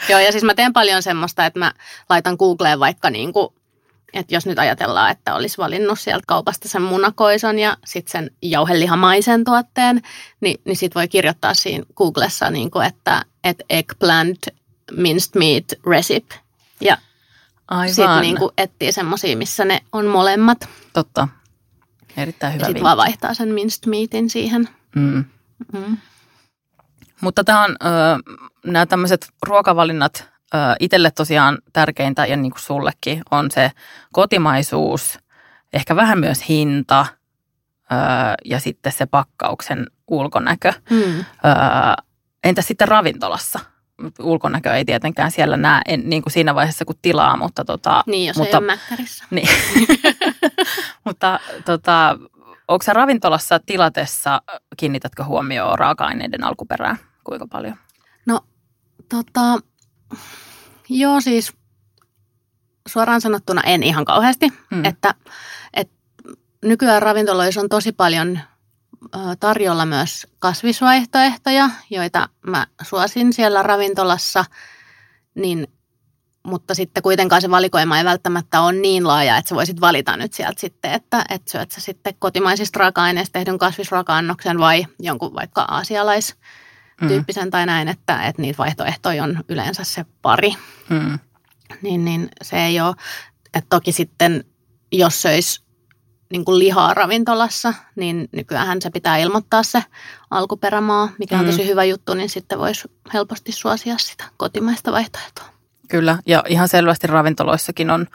joo. 0.08 0.20
Ja 0.20 0.32
siis 0.32 0.44
mä 0.44 0.54
teen 0.54 0.72
paljon 0.72 1.02
semmoista, 1.02 1.46
että 1.46 1.58
mä 1.58 1.72
laitan 2.10 2.36
Googleen 2.38 2.80
vaikka 2.80 3.10
niin 3.10 3.32
kuin, 3.32 3.48
että 4.12 4.34
jos 4.34 4.46
nyt 4.46 4.58
ajatellaan, 4.58 5.10
että 5.10 5.34
olisi 5.34 5.58
valinnut 5.58 6.00
sieltä 6.00 6.24
kaupasta 6.26 6.68
sen 6.68 6.82
munakoison 6.82 7.58
ja 7.58 7.76
sitten 7.84 8.12
sen 8.12 8.30
jauhelihamaisen 8.42 9.44
tuotteen, 9.44 10.02
niin, 10.40 10.60
niin 10.64 10.76
sitten 10.76 11.00
voi 11.00 11.08
kirjoittaa 11.08 11.54
siinä 11.54 11.84
Googlessa, 11.96 12.50
niin 12.50 12.70
kuin, 12.70 12.86
että, 12.86 13.24
että 13.44 13.64
eggplant 13.70 14.46
minced 14.92 15.30
meat 15.38 15.64
recipe. 15.86 16.34
Ja 16.80 16.98
sitten 17.86 18.20
niin 18.20 18.36
etsii 18.58 18.92
semmoisia, 18.92 19.36
missä 19.36 19.64
ne 19.64 19.80
on 19.92 20.06
molemmat. 20.06 20.68
Totta. 20.92 21.28
Erittäin 22.16 22.54
hyvä 22.54 22.62
ja 22.62 22.66
sitten 22.66 22.82
vaan 22.82 22.96
vaihtaa 22.96 23.34
sen 23.34 23.48
minced 23.48 23.90
meatin 23.90 24.30
siihen. 24.30 24.68
Mm. 24.94 25.24
Mm. 25.72 25.96
Mutta 27.20 27.44
tämä 27.44 27.64
on, 27.64 27.76
nämä 28.66 28.86
tämmöiset 28.86 29.28
ruokavalinnat 29.46 30.28
itselle 30.80 31.10
tosiaan 31.10 31.58
tärkeintä 31.72 32.26
ja 32.26 32.36
niin 32.36 32.52
kuin 32.52 32.62
sullekin 32.62 33.22
on 33.30 33.50
se 33.50 33.72
kotimaisuus, 34.12 35.18
ehkä 35.72 35.96
vähän 35.96 36.18
myös 36.18 36.48
hinta 36.48 37.06
ja 38.44 38.60
sitten 38.60 38.92
se 38.92 39.06
pakkauksen 39.06 39.86
ulkonäkö. 40.08 40.72
Mm. 40.90 41.24
Entä 42.44 42.62
sitten 42.62 42.88
ravintolassa? 42.88 43.60
Ulkonäkö 44.20 44.74
ei 44.74 44.84
tietenkään 44.84 45.30
siellä 45.30 45.56
näe 45.56 45.82
en, 45.86 46.02
niin 46.04 46.22
kuin 46.22 46.32
siinä 46.32 46.54
vaiheessa, 46.54 46.84
kun 46.84 46.96
tilaa, 47.02 47.36
mutta... 47.36 47.64
Tota, 47.64 48.04
niin, 48.06 48.26
jos 48.26 48.36
mutta, 48.36 48.56
ei 48.56 48.64
ole 48.64 48.78
Niin. 49.30 49.48
mutta 51.04 51.40
tota, 51.64 52.18
onko 52.68 52.82
sä 52.82 52.92
ravintolassa 52.92 53.60
tilatessa, 53.66 54.42
kiinnitätkö 54.76 55.24
huomioon 55.24 55.78
raaka-aineiden 55.78 56.44
alkuperää? 56.44 56.96
Kuinka 57.24 57.46
paljon? 57.46 57.76
No, 58.26 58.40
tota, 59.08 59.58
joo 60.88 61.20
siis 61.20 61.52
suoraan 62.88 63.20
sanottuna 63.20 63.62
en 63.66 63.82
ihan 63.82 64.04
kauheasti, 64.04 64.48
hmm. 64.74 64.84
että, 64.84 65.14
että 65.74 65.94
nykyään 66.64 67.02
ravintoloissa 67.02 67.60
on 67.60 67.68
tosi 67.68 67.92
paljon 67.92 68.38
tarjolla 69.40 69.86
myös 69.86 70.26
kasvisvaihtoehtoja, 70.38 71.70
joita 71.90 72.28
mä 72.46 72.66
suosin 72.82 73.32
siellä 73.32 73.62
ravintolassa, 73.62 74.44
niin, 75.34 75.66
mutta 76.42 76.74
sitten 76.74 77.02
kuitenkaan 77.02 77.42
se 77.42 77.50
valikoima 77.50 77.98
ei 77.98 78.04
välttämättä 78.04 78.60
ole 78.60 78.72
niin 78.72 79.06
laaja, 79.06 79.36
että 79.36 79.48
sä 79.48 79.54
voisit 79.54 79.80
valita 79.80 80.16
nyt 80.16 80.32
sieltä 80.32 80.60
sitten, 80.60 80.92
että, 80.92 81.24
että 81.30 81.52
syöt 81.52 81.70
sä 81.70 81.80
sitten 81.80 82.14
kotimaisista 82.18 82.78
raaka-aineista 82.78 83.32
tehdyn 83.32 83.58
kasvisraaka-annoksen 83.58 84.58
vai 84.58 84.86
jonkun 84.98 85.34
vaikka 85.34 85.62
aasialaistyyppisen 85.62 87.44
mm. 87.44 87.50
tai 87.50 87.66
näin, 87.66 87.88
että, 87.88 88.22
että 88.22 88.42
niitä 88.42 88.58
vaihtoehtoja 88.58 89.24
on 89.24 89.44
yleensä 89.48 89.84
se 89.84 90.06
pari. 90.22 90.54
Mm. 90.88 91.18
Niin, 91.82 92.04
niin 92.04 92.28
se 92.42 92.56
ei 92.56 92.80
ole, 92.80 92.94
että 93.54 93.68
toki 93.68 93.92
sitten 93.92 94.44
jos 94.92 95.22
söisi 95.22 95.65
niin 96.30 96.44
kuin 96.44 96.58
lihaa 96.58 96.94
ravintolassa, 96.94 97.74
niin 97.96 98.28
nykyään 98.32 98.82
se 98.82 98.90
pitää 98.90 99.16
ilmoittaa 99.16 99.62
se 99.62 99.84
alkuperämaa, 100.30 101.08
mikä 101.18 101.38
on 101.38 101.44
mm. 101.44 101.50
tosi 101.50 101.66
hyvä 101.66 101.84
juttu, 101.84 102.14
niin 102.14 102.28
sitten 102.28 102.58
voisi 102.58 102.88
helposti 103.14 103.52
suosia 103.52 103.98
sitä 103.98 104.24
kotimaista 104.36 104.92
vaihtoehtoa. 104.92 105.44
Kyllä, 105.88 106.18
ja 106.26 106.44
ihan 106.48 106.68
selvästi 106.68 107.06
ravintoloissakin 107.06 107.90
on 107.90 108.06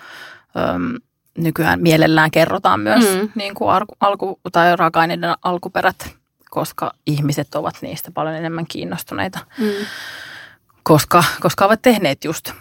äm, 0.76 0.96
nykyään 1.38 1.82
mielellään 1.82 2.32
kerrotaan 2.32 2.80
myös 2.80 3.06
mm. 3.16 3.30
niin 3.36 3.56
kuin 3.56 3.72
alku, 3.72 3.96
alku, 4.00 4.40
tai 4.52 4.76
raaka-aineiden 4.76 5.36
alkuperät, 5.44 6.16
koska 6.50 6.92
ihmiset 7.06 7.56
ovat 7.56 7.76
niistä 7.82 8.12
paljon 8.12 8.36
enemmän 8.36 8.66
kiinnostuneita, 8.68 9.40
mm. 9.58 9.68
koska, 10.84 11.24
koska 11.40 11.66
ovat 11.66 11.82
tehneet 11.82 12.24
just 12.24 12.52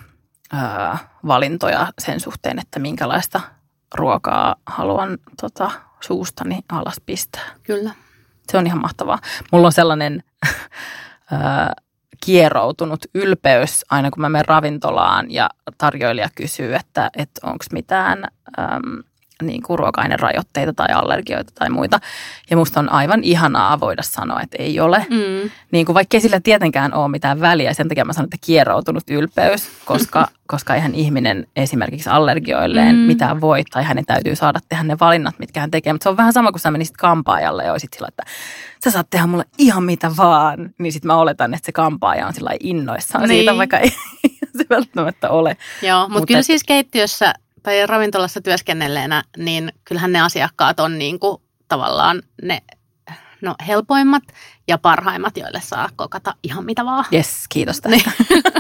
ää, 0.53 0.99
valintoja 1.27 1.87
sen 1.99 2.21
suhteen, 2.21 2.59
että 2.59 2.79
minkälaista– 2.79 3.41
ruokaa 3.94 4.57
haluan 4.66 5.18
tota, 5.40 5.70
suustani 6.00 6.59
alas 6.68 7.00
pistää. 7.07 7.46
Kyllä. 7.62 7.94
Se 8.50 8.59
on 8.59 8.66
ihan 8.66 8.81
mahtavaa. 8.81 9.18
Mulla 9.53 9.66
on 9.66 9.72
sellainen 9.72 10.22
kieroutunut 12.24 13.00
ylpeys 13.14 13.85
aina 13.90 14.11
kun 14.11 14.20
mä 14.20 14.29
menen 14.29 14.48
ravintolaan 14.48 15.31
ja 15.31 15.50
tarjoilija 15.79 16.29
kysyy, 16.35 16.74
että, 16.74 17.11
että 17.16 17.40
onko 17.46 17.64
mitään 17.72 18.24
äm, 18.59 19.03
niin 19.42 19.62
kuin 19.62 19.79
ruoka-ainerajoitteita 19.79 20.72
tai 20.72 20.88
allergioita 20.94 21.53
tai 21.55 21.70
muita. 21.70 22.00
Ja 22.50 22.57
musta 22.57 22.81
on 22.81 22.92
aivan 22.92 23.24
ihanaa 23.24 23.81
voida 23.81 24.03
sanoa, 24.03 24.40
että 24.40 24.57
ei 24.61 24.81
ole. 24.81 25.07
Mm. 25.11 25.50
Niin 25.72 25.87
kuin 25.87 25.94
vaikka 25.94 26.20
sillä 26.20 26.40
tietenkään 26.40 26.94
ole 26.94 27.09
mitään 27.09 27.40
väliä. 27.40 27.74
Sen 27.74 27.88
takia 27.88 28.05
mä 28.05 28.12
sanon, 28.12 28.26
että 28.26 28.46
kieroutunut 28.46 29.11
ylpeys, 29.11 29.70
koska, 29.85 30.29
koska 30.53 30.74
eihän 30.74 30.94
ihminen 30.94 31.46
esimerkiksi 31.57 32.11
allergioilleen 32.11 32.96
mm. 32.96 33.03
mitään 33.03 33.40
voi. 33.40 33.62
Tai 33.70 33.85
hänen 33.85 34.07
täytyy 34.07 34.37
saada 34.37 34.61
tehdä 34.68 34.83
ne 34.83 34.96
valinnat, 35.00 35.38
mitkä 35.38 35.61
hän 35.61 35.70
tekee. 35.70 35.92
Mutta 35.92 36.03
se 36.03 36.09
on 36.09 36.16
vähän 36.16 36.33
sama 36.33 36.53
kuin 36.53 36.61
sä 36.61 36.70
menisit 36.70 36.96
kampaajalle 36.96 37.64
ja 37.64 37.72
olisit 37.72 37.92
sillä, 37.92 38.09
että 38.09 38.22
sä 38.85 38.90
saat 38.90 39.11
tehdä 39.11 39.26
mulle 39.26 39.44
ihan 39.59 39.85
mitä 39.85 40.11
vaan. 40.16 40.70
Niin 40.79 40.92
sit 40.92 41.05
mä 41.05 41.16
oletan, 41.16 41.55
että 41.55 41.66
se 41.66 41.72
kampaaja 41.72 42.26
on 42.26 42.35
sillä 42.35 42.50
innoissaan 42.61 43.29
niin. 43.29 43.38
siitä, 43.38 43.57
vaikka 43.57 43.79
ei 43.79 43.90
se 44.59 44.64
välttämättä 44.70 45.31
ole. 45.31 45.57
Joo, 45.83 46.00
mutta 46.00 46.18
Mut 46.18 46.26
kyllä 46.26 46.40
et, 46.40 46.46
siis 46.46 46.64
keittiössä 46.64 47.35
tai 47.62 47.87
ravintolassa 47.87 48.40
työskennelleenä, 48.40 49.23
niin 49.37 49.73
kyllähän 49.85 50.12
ne 50.12 50.20
asiakkaat 50.20 50.81
on 50.81 50.99
niin 50.99 51.18
kuin 51.18 51.42
tavallaan 51.68 52.23
ne 52.42 52.62
no, 53.42 53.55
helpoimmat 53.66 54.23
ja 54.68 54.79
parhaimmat, 54.79 55.37
joille 55.37 55.61
saa 55.64 55.88
kokata 55.96 56.35
ihan 56.42 56.64
mitä 56.64 56.85
vaan. 56.85 57.05
Yes, 57.12 57.44
kiitos 57.49 57.81
tästä. 57.81 57.88
Niin. 57.88 58.03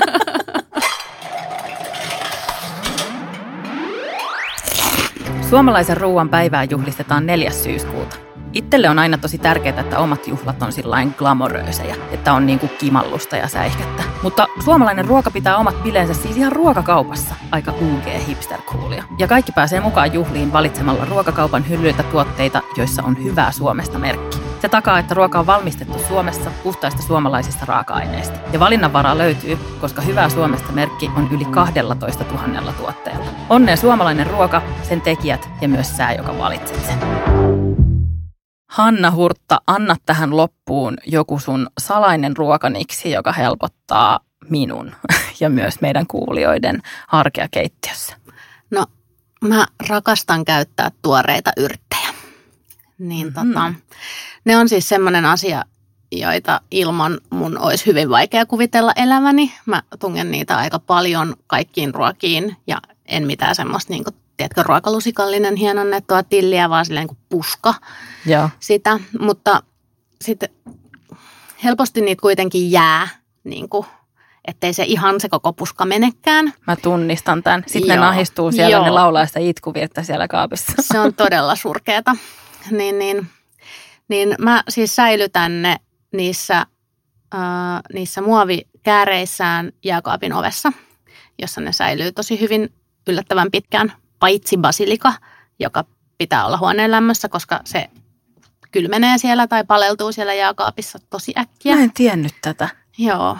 Suomalaisen 5.50 5.96
ruoan 5.96 6.28
päivää 6.28 6.64
juhlistetaan 6.64 7.26
4. 7.26 7.50
syyskuuta. 7.50 8.29
Itselle 8.52 8.88
on 8.88 8.98
aina 8.98 9.18
tosi 9.18 9.38
tärkeää, 9.38 9.80
että 9.80 9.98
omat 9.98 10.26
juhlat 10.26 10.62
on 10.62 10.72
sillain 10.72 11.14
glamoröösejä, 11.18 11.96
että 12.10 12.32
on 12.32 12.46
niinku 12.46 12.68
kimallusta 12.78 13.36
ja 13.36 13.48
säihkettä. 13.48 14.02
Mutta 14.22 14.46
suomalainen 14.64 15.04
ruoka 15.04 15.30
pitää 15.30 15.56
omat 15.56 15.82
bileensä 15.82 16.14
siis 16.14 16.36
ihan 16.36 16.52
ruokakaupassa. 16.52 17.34
Aika 17.50 17.72
UG 17.72 18.26
hipster 18.26 18.58
coolia. 18.62 19.04
Ja 19.18 19.28
kaikki 19.28 19.52
pääsee 19.52 19.80
mukaan 19.80 20.12
juhliin 20.12 20.52
valitsemalla 20.52 21.04
ruokakaupan 21.04 21.68
hyllyiltä 21.68 22.02
tuotteita, 22.02 22.62
joissa 22.76 23.02
on 23.02 23.24
hyvää 23.24 23.52
Suomesta 23.52 23.98
merkki. 23.98 24.38
Se 24.60 24.68
takaa, 24.68 24.98
että 24.98 25.14
ruoka 25.14 25.38
on 25.38 25.46
valmistettu 25.46 25.98
Suomessa 26.08 26.50
puhtaista 26.62 27.02
suomalaisista 27.02 27.64
raaka-aineista. 27.66 28.38
Ja 28.52 28.60
valinnanvaraa 28.60 29.18
löytyy, 29.18 29.58
koska 29.80 30.02
hyvää 30.02 30.28
Suomesta 30.28 30.72
merkki 30.72 31.10
on 31.16 31.28
yli 31.30 31.44
12 31.44 32.24
000 32.48 32.72
tuotteella. 32.72 33.24
Onnea 33.48 33.76
suomalainen 33.76 34.26
ruoka, 34.26 34.62
sen 34.82 35.00
tekijät 35.00 35.48
ja 35.60 35.68
myös 35.68 35.96
sää, 35.96 36.12
joka 36.12 36.38
valitset 36.38 36.86
sen. 36.86 37.59
Hanna 38.70 39.10
Hurtta, 39.10 39.60
anna 39.66 39.96
tähän 40.06 40.36
loppuun 40.36 40.96
joku 41.06 41.38
sun 41.38 41.70
salainen 41.80 42.36
ruokaniksi, 42.36 43.10
joka 43.10 43.32
helpottaa 43.32 44.20
minun 44.48 44.92
ja 45.40 45.50
myös 45.50 45.80
meidän 45.80 46.06
kuulijoiden 46.06 46.82
arkea 47.08 47.48
keittiössä. 47.50 48.16
No, 48.70 48.86
mä 49.40 49.66
rakastan 49.88 50.44
käyttää 50.44 50.90
tuoreita 51.02 51.50
yrttejä. 51.56 52.14
Niin 52.98 53.26
mm-hmm. 53.26 53.52
tota, 53.52 53.74
ne 54.44 54.56
on 54.56 54.68
siis 54.68 54.88
semmoinen 54.88 55.24
asia, 55.24 55.64
joita 56.12 56.60
ilman 56.70 57.20
mun 57.30 57.58
olisi 57.58 57.86
hyvin 57.86 58.10
vaikea 58.10 58.46
kuvitella 58.46 58.92
elämäni. 58.96 59.52
Mä 59.66 59.82
tungen 59.98 60.30
niitä 60.30 60.56
aika 60.56 60.78
paljon 60.78 61.34
kaikkiin 61.46 61.94
ruokiin 61.94 62.56
ja 62.66 62.80
en 63.06 63.26
mitään 63.26 63.54
semmoista 63.54 63.92
niin 63.92 64.04
tiedätkö, 64.40 64.62
ruokalusikallinen 64.62 65.56
hienonnettua 65.56 66.22
tilliä, 66.22 66.70
vaan 66.70 66.86
silleen 66.86 67.06
kuin 67.06 67.18
puska 67.28 67.74
Joo. 68.26 68.48
sitä. 68.60 69.00
Mutta 69.18 69.62
sitten 70.20 70.48
helposti 71.64 72.00
niitä 72.00 72.20
kuitenkin 72.20 72.70
jää, 72.70 73.08
niin 73.44 73.68
kuin, 73.68 73.86
ettei 74.44 74.72
se 74.72 74.84
ihan 74.84 75.20
se 75.20 75.28
koko 75.28 75.52
puska 75.52 75.84
menekään. 75.84 76.52
Mä 76.66 76.76
tunnistan 76.76 77.42
tämän. 77.42 77.64
Sitten 77.66 77.88
Joo. 77.88 77.96
ne 77.96 78.00
nahistuu 78.00 78.52
siellä, 78.52 78.76
Joo. 78.76 78.84
ne 78.84 78.90
laulaa 78.90 79.26
sitä 79.26 79.40
itkuvirttä 79.40 80.02
siellä 80.02 80.28
kaapissa. 80.28 80.72
Se 80.80 80.98
on 80.98 81.14
todella 81.24 81.56
surkeata. 81.56 82.16
Niin, 82.70 82.98
niin, 82.98 83.26
niin 84.08 84.34
mä 84.38 84.62
siis 84.68 84.96
säilytän 84.96 85.62
ne 85.62 85.76
niissä, 86.12 86.66
äh, 87.34 87.40
niissä 87.92 88.20
muovikääreissään 88.20 89.72
jääkaapin 89.84 90.32
ovessa, 90.32 90.72
jossa 91.38 91.60
ne 91.60 91.72
säilyy 91.72 92.12
tosi 92.12 92.40
hyvin 92.40 92.72
yllättävän 93.06 93.50
pitkään, 93.50 93.92
paitsi 94.20 94.56
basilika, 94.56 95.12
joka 95.58 95.84
pitää 96.18 96.46
olla 96.46 96.58
huoneen 96.58 96.90
lämmössä, 96.90 97.28
koska 97.28 97.60
se 97.64 97.90
kylmenee 98.72 99.18
siellä 99.18 99.46
tai 99.46 99.64
paleltuu 99.64 100.12
siellä 100.12 100.34
jääkaapissa 100.34 100.98
tosi 101.10 101.32
äkkiä. 101.38 101.76
Mä 101.76 101.82
en 101.82 101.92
tiennyt 101.92 102.34
tätä. 102.42 102.68
Joo, 102.98 103.36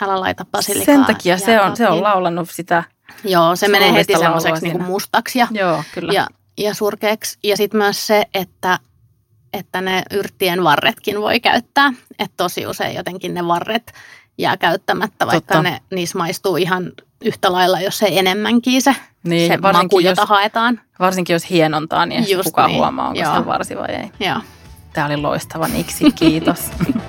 älä 0.00 0.20
laita 0.20 0.44
basilikaa. 0.44 0.94
Sen 0.94 1.04
takia 1.04 1.38
se 1.38 1.60
on, 1.60 1.76
se 1.76 1.88
on 1.88 2.02
laulannut 2.02 2.50
sitä 2.50 2.84
Joo, 3.24 3.56
se 3.56 3.68
menee 3.68 3.92
heti 3.92 4.18
semmoiseksi 4.18 4.68
niin 4.68 4.82
mustaksi 4.82 5.38
ja, 5.38 5.48
Joo, 5.50 5.82
kyllä. 5.94 6.12
ja, 6.12 6.26
ja 6.58 6.74
surkeaksi. 6.74 7.38
Ja 7.44 7.56
sitten 7.56 7.78
myös 7.78 8.06
se, 8.06 8.24
että 8.34 8.78
että 9.52 9.80
ne 9.80 10.02
yrttien 10.10 10.64
varretkin 10.64 11.20
voi 11.20 11.40
käyttää. 11.40 11.92
Että 12.18 12.36
tosi 12.36 12.66
usein 12.66 12.96
jotenkin 12.96 13.34
ne 13.34 13.46
varret 13.46 13.92
jää 14.38 14.56
käyttämättä, 14.56 15.26
vaikka 15.26 15.54
Totta. 15.54 15.70
ne, 15.70 15.80
niissä 15.90 16.18
maistuu 16.18 16.56
ihan 16.56 16.92
yhtä 17.20 17.52
lailla, 17.52 17.80
jos 17.80 18.02
ei 18.02 18.18
enemmänkin 18.18 18.82
se, 18.82 18.96
niin, 19.22 19.52
se 19.52 19.56
maku, 19.56 19.98
jos, 19.98 20.10
jota 20.10 20.26
haetaan. 20.26 20.80
Varsinkin 20.98 21.34
jos 21.34 21.50
hienontaa, 21.50 22.06
niin 22.06 22.24
ei 22.24 22.44
kukaan 22.44 22.68
niin. 22.68 22.78
huomaa, 22.78 23.08
onko 23.08 23.20
Joo. 23.20 23.34
se 23.34 23.46
varsi 23.46 23.76
vai 23.76 23.88
ei. 23.88 24.10
Joo. 24.28 24.40
Tämä 24.92 25.06
oli 25.06 25.16
loistava 25.16 25.68
Niksi, 25.68 26.10
kiitos. 26.10 26.70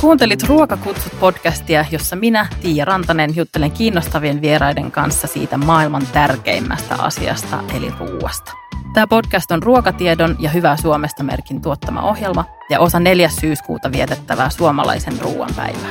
Kuuntelit 0.00 0.42
Ruokakutsut 0.42 1.20
podcastia, 1.20 1.84
jossa 1.90 2.16
minä, 2.16 2.46
Tiia 2.60 2.84
Rantanen, 2.84 3.36
juttelen 3.36 3.70
kiinnostavien 3.70 4.40
vieraiden 4.40 4.90
kanssa 4.90 5.26
siitä 5.26 5.56
maailman 5.56 6.06
tärkeimmästä 6.12 6.94
asiasta, 6.94 7.64
eli 7.76 7.92
ruuasta. 7.98 8.65
Tämä 8.96 9.06
podcast 9.06 9.50
on 9.50 9.62
ruokatiedon 9.62 10.36
ja 10.38 10.50
Hyvää 10.50 10.76
Suomesta 10.76 11.22
merkin 11.22 11.62
tuottama 11.62 12.02
ohjelma 12.02 12.44
ja 12.70 12.80
osa 12.80 13.00
4. 13.00 13.28
syyskuuta 13.28 13.92
vietettävää 13.92 14.50
suomalaisen 14.50 15.20
ruoan 15.20 15.50
päivää. 15.56 15.90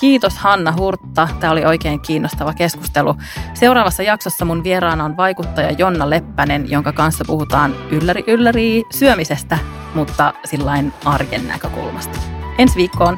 Kiitos 0.00 0.38
Hanna 0.38 0.72
Hurtta. 0.72 1.28
Tämä 1.40 1.52
oli 1.52 1.64
oikein 1.64 2.00
kiinnostava 2.00 2.54
keskustelu. 2.54 3.14
Seuraavassa 3.54 4.02
jaksossa 4.02 4.44
mun 4.44 4.64
vieraana 4.64 5.04
on 5.04 5.16
vaikuttaja 5.16 5.70
Jonna 5.70 6.10
Leppänen, 6.10 6.70
jonka 6.70 6.92
kanssa 6.92 7.24
puhutaan 7.26 7.74
ylläri 7.90 8.24
ylläri 8.26 8.82
syömisestä, 8.90 9.58
mutta 9.94 10.32
sillain 10.44 10.92
arjen 11.04 11.48
näkökulmasta. 11.48 12.18
Ensi 12.58 12.76
viikkoon! 12.76 13.16